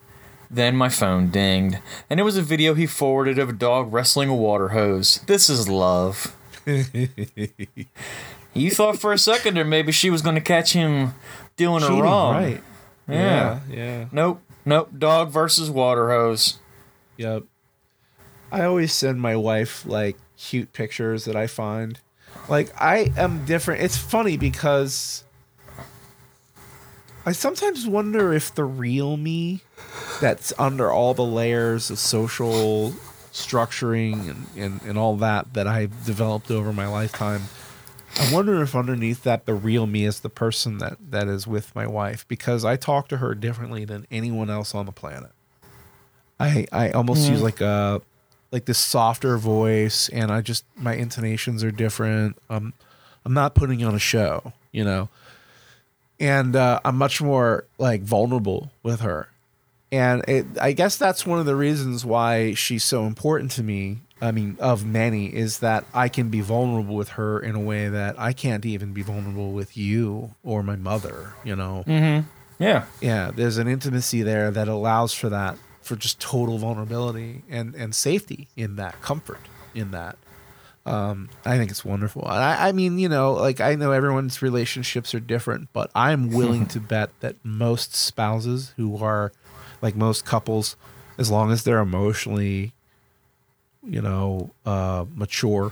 [0.50, 1.80] Then my phone dinged,
[2.10, 5.20] and it was a video he forwarded of a dog wrestling a water hose.
[5.28, 6.34] This is love.
[8.54, 11.14] you thought for a second there maybe she was gonna catch him
[11.58, 12.34] doing her wrong.
[12.34, 12.64] right?
[13.10, 13.60] Yeah.
[13.70, 14.06] yeah, yeah.
[14.14, 14.42] Nope.
[14.64, 14.90] Nope.
[14.98, 16.60] Dog versus water hose.
[17.18, 17.44] Yep.
[18.54, 22.00] I always send my wife like cute pictures that I find.
[22.50, 23.82] Like I am different.
[23.82, 25.24] It's funny because
[27.26, 29.62] I sometimes wonder if the real me
[30.22, 32.94] that's under all the layers of social
[33.34, 37.44] structuring and, and, and all that that I've developed over my lifetime.
[38.20, 41.76] I wonder if underneath that the real me is the person that, that is with
[41.76, 45.32] my wife because I talk to her differently than anyone else on the planet.
[46.40, 47.44] I I almost use mm.
[47.44, 48.02] like a
[48.52, 52.38] like this softer voice and I just my intonations are different.
[52.50, 52.74] Um
[53.28, 55.10] I'm not putting on a show, you know.
[56.18, 59.28] And uh, I'm much more like vulnerable with her.
[59.92, 63.98] And it, I guess that's one of the reasons why she's so important to me.
[64.22, 67.90] I mean, of many, is that I can be vulnerable with her in a way
[67.90, 71.84] that I can't even be vulnerable with you or my mother, you know?
[72.60, 72.86] Yeah.
[73.02, 75.58] yeah there's an intimacy there that allows for that
[75.88, 79.40] for just total vulnerability and and safety in that comfort
[79.74, 80.18] in that.
[80.86, 82.24] Um i think it's wonderful.
[82.24, 86.30] And I, I mean you know like i know everyone's relationships are different but i'm
[86.30, 89.32] willing to bet that most spouses who are
[89.82, 90.76] like most couples
[91.18, 92.74] as long as they're emotionally
[93.84, 95.72] you know uh mature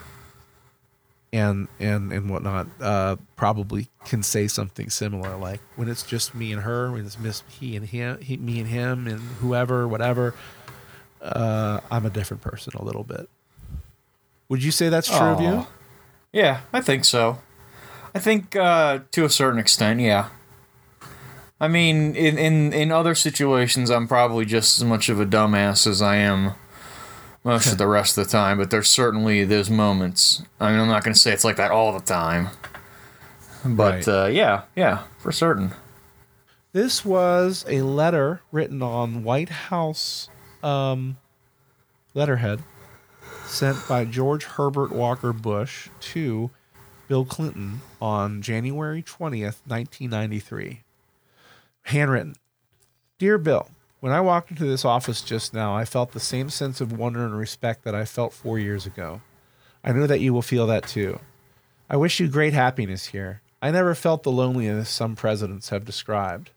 [1.33, 6.53] and and and whatnot uh probably can say something similar like when it's just me
[6.53, 10.33] and her when it's miss he and him he, me and him and whoever whatever
[11.21, 13.27] uh i'm a different person a little bit
[14.47, 15.65] would you say that's true of you
[16.31, 17.39] Yeah, I think so.
[18.13, 20.27] I think uh, to a certain extent, yeah.
[21.61, 25.87] I mean, in, in in other situations, I'm probably just as much of a dumbass
[25.87, 26.55] as I am
[27.45, 28.57] most of the rest of the time.
[28.57, 30.43] But there's certainly those moments.
[30.59, 32.49] I mean, I'm not going to say it's like that all the time.
[33.63, 34.07] But Right.
[34.07, 35.71] uh, yeah, yeah, for certain.
[36.73, 40.27] this was a letter written on white house
[40.61, 41.15] um
[42.13, 42.61] letterhead
[43.45, 46.49] sent by george herbert walker bush to
[47.07, 50.81] bill clinton on january 20th 1993
[51.83, 52.35] handwritten
[53.19, 53.69] dear bill
[54.05, 57.25] when i walked into this office just now i felt the same sense of wonder
[57.25, 59.19] and respect that i felt four years ago
[59.83, 61.19] i know that you will feel that too
[61.89, 66.51] i wish you great happiness here i never felt the loneliness some presidents have described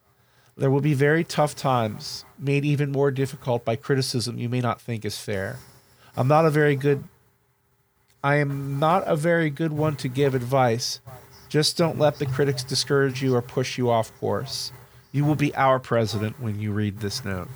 [0.58, 4.80] there will be very tough times, made even more difficult by criticism you may not
[4.80, 5.60] think is fair.
[6.16, 7.04] I'm not a very good
[8.24, 10.98] I am not a very good one to give advice.
[11.48, 14.72] Just don't let the critics discourage you or push you off course.
[15.12, 17.48] You will be our president when you read this note.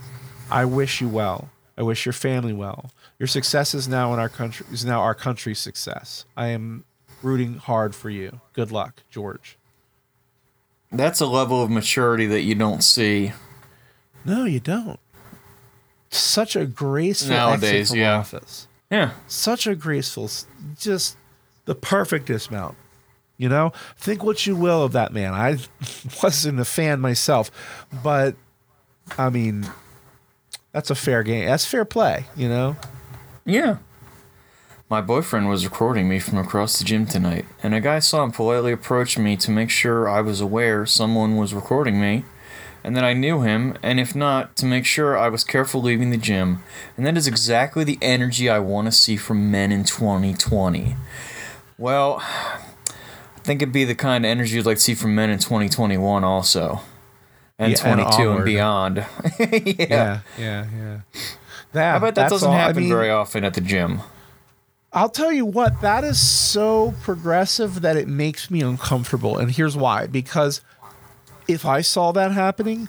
[0.50, 1.50] I wish you well.
[1.76, 2.90] I wish your family well.
[3.18, 6.24] Your success is now in our country is now our country's success.
[6.36, 6.84] I am
[7.22, 8.40] rooting hard for you.
[8.52, 9.56] Good luck, George.
[10.90, 13.32] That's a level of maturity that you don't see.
[14.24, 15.00] No, you don't.
[16.10, 18.18] Such a graceful Nowadays, exit from yeah.
[18.18, 18.68] office.
[18.90, 19.10] Yeah.
[19.26, 20.30] Such a graceful,
[20.78, 21.16] just
[21.64, 22.76] the perfect dismount.
[23.42, 25.34] You know, think what you will of that man.
[25.34, 25.58] I
[26.22, 27.50] wasn't a fan myself,
[28.00, 28.36] but
[29.18, 29.68] I mean,
[30.70, 31.46] that's a fair game.
[31.46, 32.26] That's fair play.
[32.36, 32.76] You know.
[33.44, 33.78] Yeah.
[34.88, 38.30] My boyfriend was recording me from across the gym tonight, and a guy saw him
[38.30, 42.24] politely approach me to make sure I was aware someone was recording me,
[42.84, 46.10] and that I knew him, and if not, to make sure I was careful leaving
[46.10, 46.62] the gym.
[46.96, 50.94] And that is exactly the energy I want to see from men in 2020.
[51.76, 52.22] Well,
[53.42, 55.40] I think it'd be the kind of energy you'd like to see from men in
[55.40, 56.80] 2021 also.
[57.58, 58.44] And Yeah, 22 and, onward.
[58.44, 58.96] beyond.
[59.40, 59.64] yeah.
[59.66, 60.20] Yeah.
[60.38, 60.66] Yeah.
[60.72, 61.00] Yeah.
[61.72, 64.00] That, I bet that doesn't all- I happen mean, very often at the gym.
[64.92, 69.38] I'll tell you what, that is so progressive that it makes me uncomfortable.
[69.38, 70.60] And here's why because
[71.48, 72.88] if I saw that happening,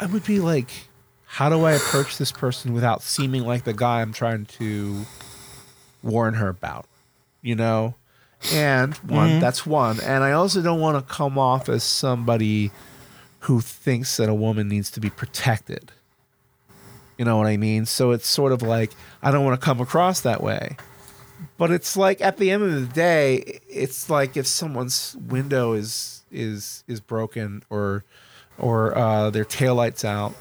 [0.00, 0.70] I would be like,
[1.26, 5.04] how do I approach this person without seeming like the guy I'm trying to
[6.02, 6.86] warn her about?
[7.42, 7.94] You know?
[8.52, 10.00] And one, that's one.
[10.00, 12.70] And I also don't want to come off as somebody
[13.40, 15.92] who thinks that a woman needs to be protected.
[17.18, 17.86] You know what I mean?
[17.86, 20.76] So it's sort of like, I don't want to come across that way
[21.58, 26.24] but it's like at the end of the day it's like if someone's window is
[26.30, 28.04] is is broken or
[28.58, 30.34] or uh, their taillights out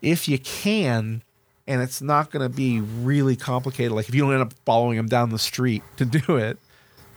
[0.00, 1.22] if you can
[1.66, 4.96] and it's not going to be really complicated like if you don't end up following
[4.96, 6.58] them down the street to do it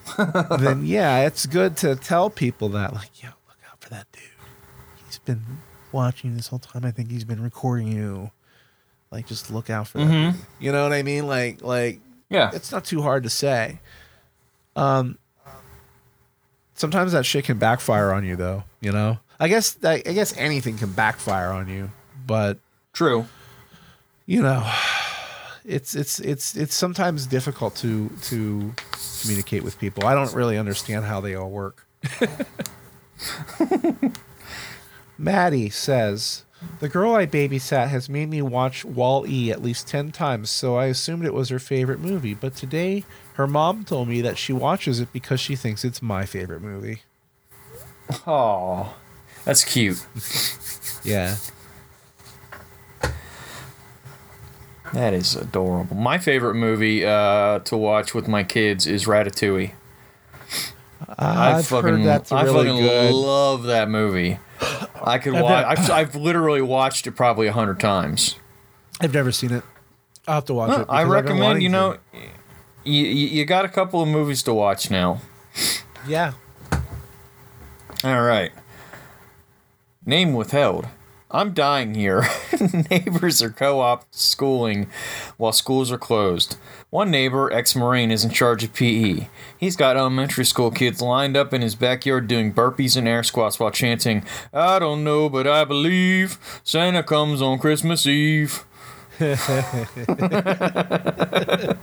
[0.59, 4.21] then yeah it's good to tell people that like yo look out for that dude
[5.05, 5.41] he's been
[5.91, 8.29] watching you this whole time i think he's been recording you
[9.11, 10.41] like just look out for that dude.
[10.59, 11.99] you know what i mean like like
[12.29, 12.51] Yeah.
[12.53, 13.79] it's not too hard to say.
[14.75, 15.17] Um,
[16.73, 18.63] sometimes that shit can backfire on you, though.
[18.81, 21.91] You know, I guess that, I guess anything can backfire on you,
[22.27, 22.57] but
[22.91, 23.25] True.
[24.25, 24.69] you know,
[25.67, 28.73] it's it's it's it's sometimes difficult to to
[29.21, 30.05] communicate with people.
[30.05, 31.85] I don't really understand how they all work.
[35.17, 36.43] Maddie says,
[36.79, 40.75] "The girl I babysat has made me watch Wall E at least 10 times, so
[40.75, 43.03] I assumed it was her favorite movie, but today
[43.33, 47.01] her mom told me that she watches it because she thinks it's my favorite movie."
[48.27, 48.95] Oh,
[49.45, 50.05] that's cute.
[51.03, 51.37] Yeah.
[54.93, 55.95] That is adorable.
[55.97, 59.71] My favorite movie uh, to watch with my kids is Ratatouille.
[61.17, 63.13] I I've fucking, heard that's I really fucking good.
[63.13, 64.39] love that movie.
[65.03, 65.65] I could watch.
[65.65, 68.35] I've, I've literally watched it probably a hundred times.
[69.01, 69.63] I've never seen it.
[70.27, 70.85] I'll have to watch Huh, it.
[70.89, 71.63] I because I've been recommend.
[71.63, 71.97] You know,
[72.83, 75.21] you, you you got a couple of movies to watch now.
[76.07, 76.33] Yeah.
[78.03, 78.51] All right.
[80.05, 80.87] Name withheld.
[81.31, 82.27] I'm dying here.
[82.89, 84.87] Neighbors are co op schooling
[85.37, 86.57] while schools are closed.
[86.89, 89.27] One neighbor, ex Marine, is in charge of PE.
[89.57, 93.59] He's got elementary school kids lined up in his backyard doing burpees and air squats
[93.59, 94.23] while chanting,
[94.53, 98.65] I don't know, but I believe Santa comes on Christmas Eve.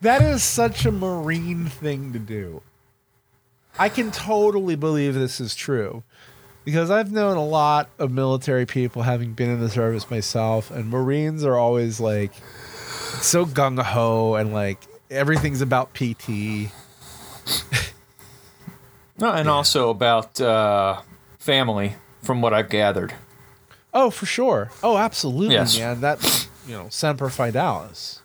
[0.00, 2.60] That is such a Marine thing to do.
[3.78, 6.02] I can totally believe this is true
[6.64, 10.88] because I've known a lot of military people having been in the service myself, and
[10.90, 12.32] Marines are always like
[13.20, 14.78] so gung ho and like
[15.10, 16.70] everything's about PT.
[19.16, 21.00] No, and also about uh,
[21.38, 23.14] family, from what I've gathered.
[23.92, 24.70] Oh, for sure.
[24.82, 25.78] Oh, absolutely, Yes.
[25.78, 26.00] man.
[26.00, 28.20] That you know, Semper Fidelis,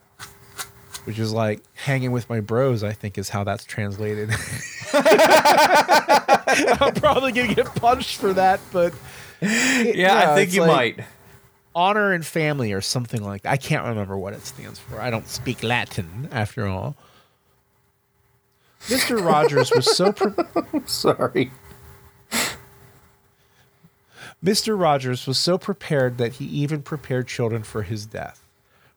[1.10, 2.84] which is like hanging with my bros.
[2.84, 4.30] I think is how that's translated.
[4.93, 8.93] I'm probably gonna get punched for that, but
[9.41, 11.07] Yeah, I think you like might.
[11.74, 13.51] honor and family or something like that.
[13.51, 15.01] I can't remember what it stands for.
[15.01, 16.95] I don't speak Latin after all.
[18.84, 19.20] Mr.
[19.26, 20.32] Rogers was so pre-
[20.86, 21.49] Sorry.
[24.45, 24.80] Mr.
[24.80, 28.45] Rogers was so prepared that he even prepared children for his death.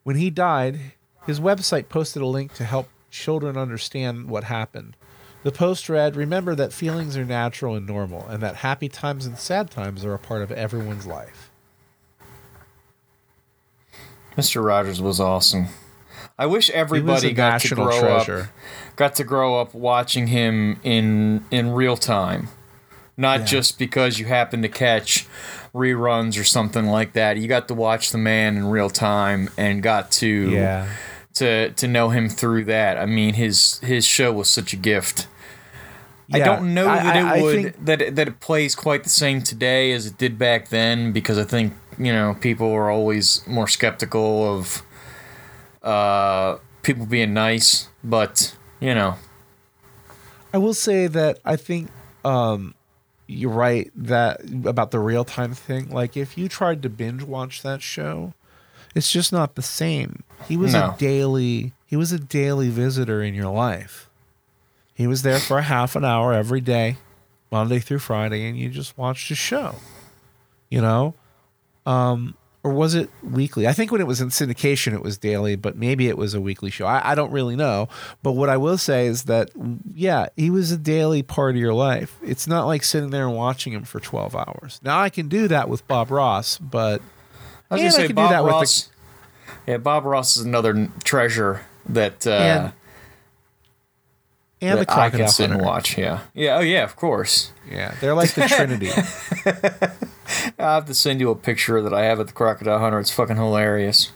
[0.03, 0.79] When he died,
[1.25, 4.95] his website posted a link to help children understand what happened.
[5.43, 9.37] The post read, Remember that feelings are natural and normal, and that happy times and
[9.37, 11.51] sad times are a part of everyone's life.
[14.37, 14.65] Mr.
[14.65, 15.67] Rogers was awesome.
[16.39, 18.39] I wish everybody got to grow treasure.
[18.39, 22.47] up got to grow up watching him in in real time.
[23.15, 23.45] Not Yeah.
[23.45, 25.27] just because you happen to catch
[25.75, 27.37] reruns or something like that.
[27.37, 30.87] You got to watch the man in real time and got to Yeah.
[31.35, 32.97] To to know him through that.
[32.97, 35.27] I mean his his show was such a gift.
[36.31, 38.75] I don't know I- that it I- I would think- that it, that it plays
[38.75, 42.71] quite the same today as it did back then because I think you know people
[42.71, 44.81] are always more skeptical of
[45.83, 49.15] uh, people being nice, but you know
[50.53, 51.89] I will say that I think
[52.23, 52.73] um,
[53.27, 55.89] you're right that about the real time thing.
[55.89, 58.33] Like if you tried to binge watch that show,
[58.95, 60.23] it's just not the same.
[60.47, 60.91] He was No.
[60.91, 64.09] a daily he was a daily visitor in your life.
[64.95, 66.97] He was there for a half an hour every day,
[67.51, 69.75] Monday through Friday, and you just watched his show.
[70.69, 71.13] You know?
[71.85, 72.35] Um
[72.65, 73.67] or was it weekly?
[73.67, 76.39] I think when it was in syndication, it was daily, but maybe it was a
[76.39, 76.85] weekly show.
[76.85, 77.89] I, I don't really know.
[78.23, 79.51] But what I will say is that,
[79.93, 82.17] yeah, he was a daily part of your life.
[82.23, 84.79] It's not like sitting there and watching him for 12 hours.
[84.81, 87.01] Now, I can do that with Bob Ross, but
[87.73, 88.89] I was And gonna say could do Bob that with the- Ross.
[89.67, 92.71] yeah, Bob Ross is another treasure that uh, And
[94.61, 95.65] and the that I Crocodile can sit and Hunter.
[95.65, 95.97] watch.
[95.97, 97.51] Yeah, yeah, oh yeah, of course.
[97.69, 98.89] Yeah, they're like the Trinity.
[100.59, 102.99] I have to send you a picture that I have at the Crocodile Hunter.
[102.99, 104.11] It's fucking hilarious.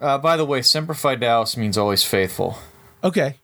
[0.00, 2.58] Uh, by the way, Semper Fidelis means always faithful.
[3.02, 3.36] okay.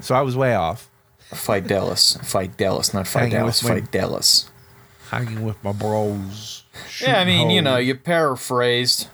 [0.00, 0.88] So I was way off.
[1.30, 2.18] Fidelis.
[2.18, 3.62] Fidelis, not Fidelis.
[3.62, 4.48] Fidelis.
[5.12, 6.64] Hanging with my bros.
[7.00, 9.08] Yeah, I mean, you know, you paraphrased.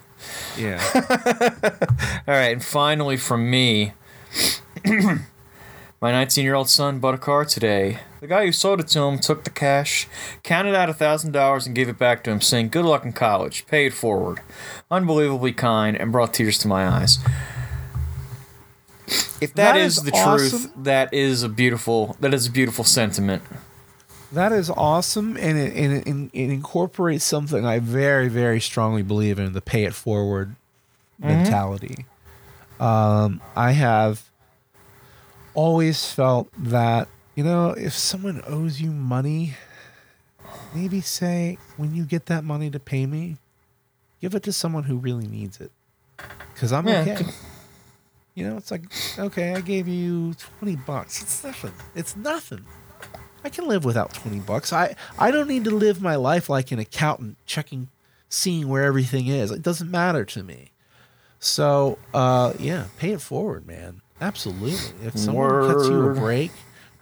[0.57, 0.81] Yeah.
[0.95, 3.95] All right, and finally from me,
[4.85, 7.99] my 19 year old son bought a car today.
[8.21, 10.09] The guy who sold it to him took the cash,
[10.43, 13.13] counted out a thousand dollars, and gave it back to him, saying, "Good luck in
[13.13, 13.67] college.
[13.67, 14.41] Pay it forward."
[14.91, 17.19] Unbelievably kind, and brought tears to my eyes.
[19.41, 22.85] If That that is, is the truth, that is a beautiful that is a beautiful
[22.85, 23.43] sentiment.
[24.33, 29.03] That is awesome, and it, and it, and it incorporates something I very, very strongly
[29.03, 30.55] believe in the pay it forward
[31.19, 32.05] mentality.
[32.79, 34.29] Um, I have
[35.55, 39.55] always felt that, you know, if someone owes you money,
[40.75, 43.39] maybe say, when you get that money to pay me,
[44.21, 45.73] give it to someone who really needs it.
[46.53, 47.27] Because I'm Yeah, okay.
[48.35, 48.85] You know, it's like,
[49.19, 51.23] okay, I gave you 20 bucks.
[51.23, 51.73] It's nothing.
[51.97, 52.65] It's nothing.
[53.45, 54.73] I can live without 20 bucks.
[54.73, 57.89] I, I don't need to live my life like an accountant checking,
[58.29, 59.51] seeing where everything is.
[59.51, 60.73] It doesn't matter to me.
[61.39, 64.01] So, uh, yeah, pay it forward, man.
[64.21, 65.07] Absolutely.
[65.07, 66.51] If someone cuts you a break,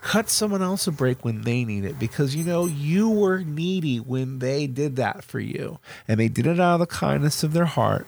[0.07, 3.99] cut someone else a break when they need it because you know you were needy
[3.99, 7.53] when they did that for you and they did it out of the kindness of
[7.53, 8.07] their heart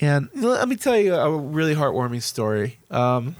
[0.00, 3.36] and let me tell you a really heartwarming story um,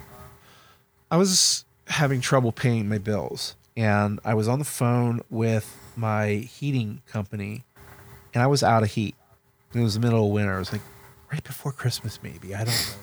[1.11, 6.35] i was having trouble paying my bills and i was on the phone with my
[6.35, 7.65] heating company
[8.35, 9.15] and i was out of heat.
[9.75, 10.57] It was the middle of winter.
[10.57, 10.83] It was like
[11.33, 12.55] right before christmas maybe.
[12.55, 13.03] I don't know.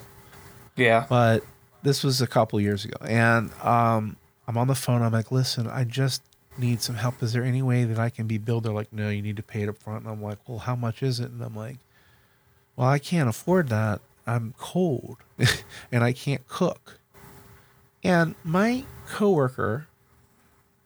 [0.76, 1.05] Yeah.
[1.07, 1.43] but
[1.84, 2.97] this was a couple years ago.
[3.01, 4.17] And um,
[4.47, 5.01] i'm on the phone.
[5.01, 6.21] I'm like listen i just
[6.57, 7.21] need some help.
[7.23, 8.63] Is there any way that i can be billed?
[8.63, 10.76] They're like no you need to pay it up front and i'm like well how
[10.76, 11.32] much is it?
[11.32, 11.78] And i'm like
[12.76, 14.01] well i can't afford that.
[14.28, 15.17] I'm cold
[15.91, 16.99] and i can't cook.
[18.03, 19.88] And my coworker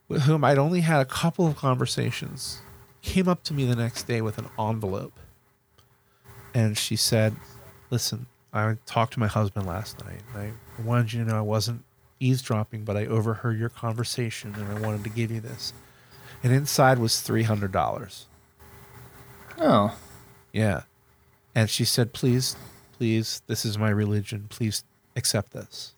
[0.10, 2.60] with whom i'd only had a couple of conversations
[3.01, 5.18] came up to me the next day with an envelope
[6.53, 7.34] and she said
[7.89, 10.22] listen I talked to my husband last night.
[10.34, 11.84] And I wanted you to know I wasn't
[12.20, 15.74] eavesdropping, but I overheard your conversation and I wanted to give you this.
[16.43, 18.26] And inside was $300.
[19.60, 19.97] Oh.
[20.51, 20.84] Yeah.
[21.53, 22.55] And she said, please,
[22.93, 24.47] please, this is my religion.
[24.49, 24.84] Please
[25.16, 25.93] accept this.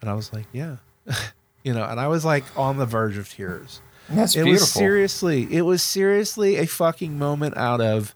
[0.00, 0.76] And I was like, yeah.
[1.64, 3.80] you know, and I was like on the verge of tears.
[4.08, 4.62] That's it beautiful.
[4.62, 8.14] was seriously, it was seriously a fucking moment out of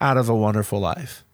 [0.00, 1.24] out of a wonderful life.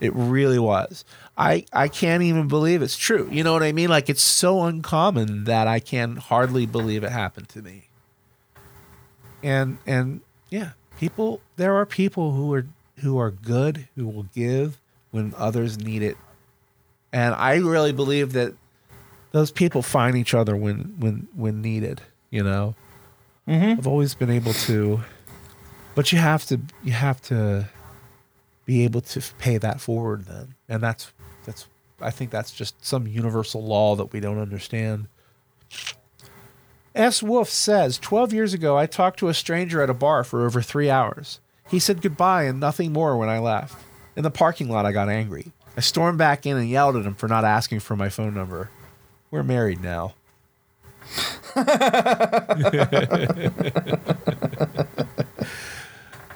[0.00, 1.04] It really was.
[1.36, 3.28] I I can't even believe it's true.
[3.30, 3.90] You know what I mean?
[3.90, 7.88] Like it's so uncommon that I can hardly believe it happened to me.
[9.42, 12.66] And and yeah, people there are people who are
[13.00, 14.78] who are good, who will give
[15.10, 16.16] when others need it.
[17.12, 18.54] And I really believe that
[19.32, 22.74] those people find each other when when when needed, you know.
[23.48, 23.78] Mm-hmm.
[23.78, 25.00] I've always been able to
[25.94, 27.68] but you have to you have to
[28.64, 30.54] be able to pay that forward then.
[30.68, 31.12] And that's
[31.44, 31.66] that's
[32.00, 35.08] i think that's just some universal law that we don't understand.
[36.94, 37.22] S.
[37.22, 40.62] Wolf says 12 years ago i talked to a stranger at a bar for over
[40.62, 41.40] three hours.
[41.68, 43.76] He said goodbye and nothing more when i left.
[44.16, 45.52] In the parking lot i got angry.
[45.76, 48.70] I stormed back in and yelled at him for not asking for my phone number
[49.30, 50.14] we're married now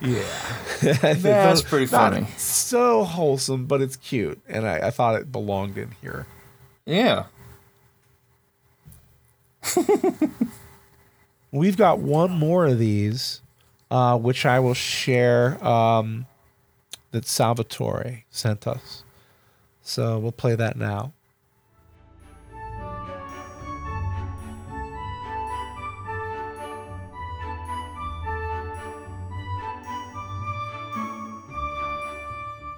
[0.01, 0.45] yeah
[0.81, 2.27] That's pretty funny.
[2.37, 6.27] so wholesome, but it's cute, and I, I thought it belonged in here.
[6.85, 7.25] Yeah.
[11.53, 13.41] We've got one more of these,
[13.91, 15.65] uh, which I will share.
[15.65, 16.27] Um,
[17.13, 19.05] that Salvatore sent us,
[19.81, 21.13] so we'll play that now.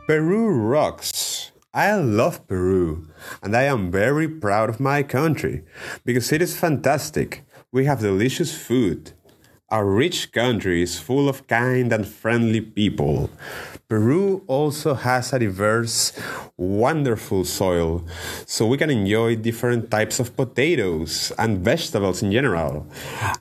[0.06, 1.50] Peru rocks.
[1.74, 3.08] I love Peru,
[3.42, 5.64] and I am very proud of my country
[6.04, 7.42] because it is fantastic.
[7.72, 9.10] We have delicious food.
[9.68, 13.30] Our rich country is full of kind and friendly people.
[13.88, 16.12] Peru also has a diverse,
[16.56, 18.06] wonderful soil,
[18.46, 22.86] so we can enjoy different types of potatoes and vegetables in general.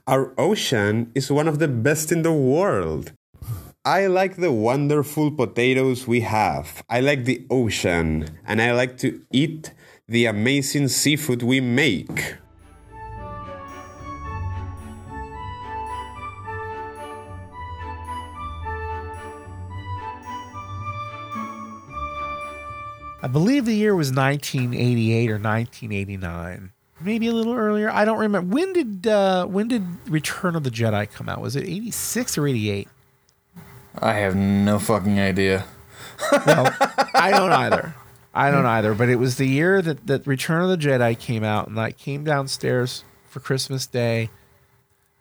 [0.08, 3.14] Our ocean is one of the best in the world.
[3.88, 6.84] I like the wonderful potatoes we have.
[6.90, 9.74] I like the ocean, and I like to eat
[10.08, 12.34] the amazing seafood we make.
[23.22, 26.72] I believe the year was 1988 or 1989,
[27.02, 27.92] maybe a little earlier.
[27.92, 28.52] I don't remember.
[28.52, 31.40] When did uh, when did Return of the Jedi come out?
[31.40, 32.88] Was it 86 or 88?
[34.00, 35.66] I have no fucking idea.
[36.46, 36.74] Well,
[37.14, 37.96] I don't either.
[38.34, 38.94] I don't either.
[38.94, 41.92] But it was the year that, that Return of the Jedi came out, and I
[41.92, 44.30] came downstairs for Christmas Day,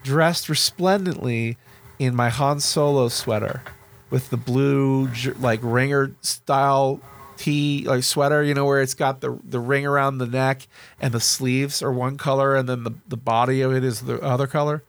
[0.02, 1.56] dressed resplendently
[1.98, 3.62] in my Han Solo sweater
[4.10, 5.08] with the blue
[5.40, 7.00] like ringer style
[7.36, 8.42] tee like sweater.
[8.42, 10.66] You know where it's got the the ring around the neck
[11.00, 14.20] and the sleeves are one color, and then the the body of it is the
[14.20, 14.82] other color.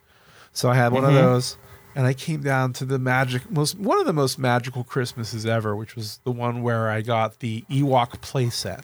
[0.53, 1.19] So I had one of mm-hmm.
[1.19, 1.57] those,
[1.95, 5.75] and I came down to the magic most one of the most magical Christmases ever,
[5.75, 8.83] which was the one where I got the Ewok playset.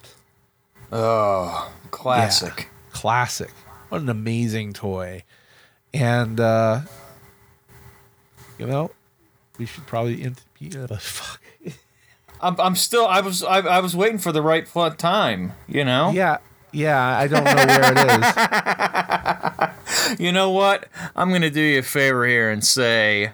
[0.92, 2.54] Oh, classic.
[2.58, 2.66] Yeah.
[2.94, 3.52] Classic.
[3.90, 5.24] What an amazing toy.
[5.94, 6.82] And uh
[8.58, 8.92] you know,
[9.58, 10.44] we should probably int-
[10.76, 11.42] uh, fuck.
[12.42, 13.06] I'm, I'm still.
[13.06, 13.44] I was.
[13.44, 15.54] I, I was waiting for the right time.
[15.68, 16.12] You know.
[16.12, 16.38] Yeah,
[16.72, 17.18] yeah.
[17.18, 19.68] I don't know where it is.
[20.20, 20.88] You know what?
[21.16, 23.32] I'm gonna do you a favor here and say.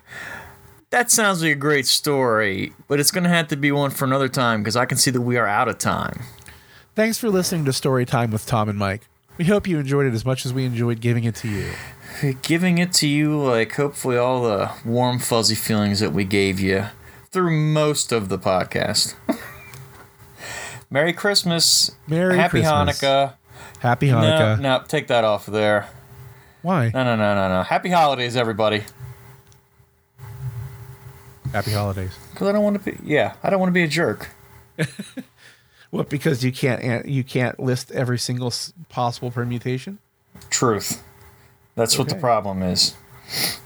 [0.89, 4.29] That sounds like a great story, but it's gonna have to be one for another
[4.29, 6.23] time because I can see that we are out of time.
[6.95, 9.07] Thanks for listening to Story Time with Tom and Mike.
[9.37, 12.33] We hope you enjoyed it as much as we enjoyed giving it to you.
[12.41, 16.85] Giving it to you, like hopefully all the warm, fuzzy feelings that we gave you
[17.31, 19.15] through most of the podcast.
[20.89, 21.91] Merry Christmas.
[22.07, 23.01] Merry Happy Christmas.
[23.01, 23.33] Hanukkah.
[23.79, 24.59] Happy Hanukkah.
[24.59, 25.87] no, take that off of there.
[26.61, 26.91] Why?
[26.93, 27.63] No, no, no, no, no.
[27.63, 28.83] Happy holidays, everybody.
[31.51, 32.17] Happy holidays.
[32.31, 32.97] Because I don't want to be.
[33.03, 34.29] Yeah, I don't want to be a jerk.
[35.89, 36.09] What?
[36.09, 38.51] Because you can't you can't list every single
[38.89, 39.99] possible permutation.
[40.49, 41.01] Truth.
[41.75, 42.95] That's what the problem is.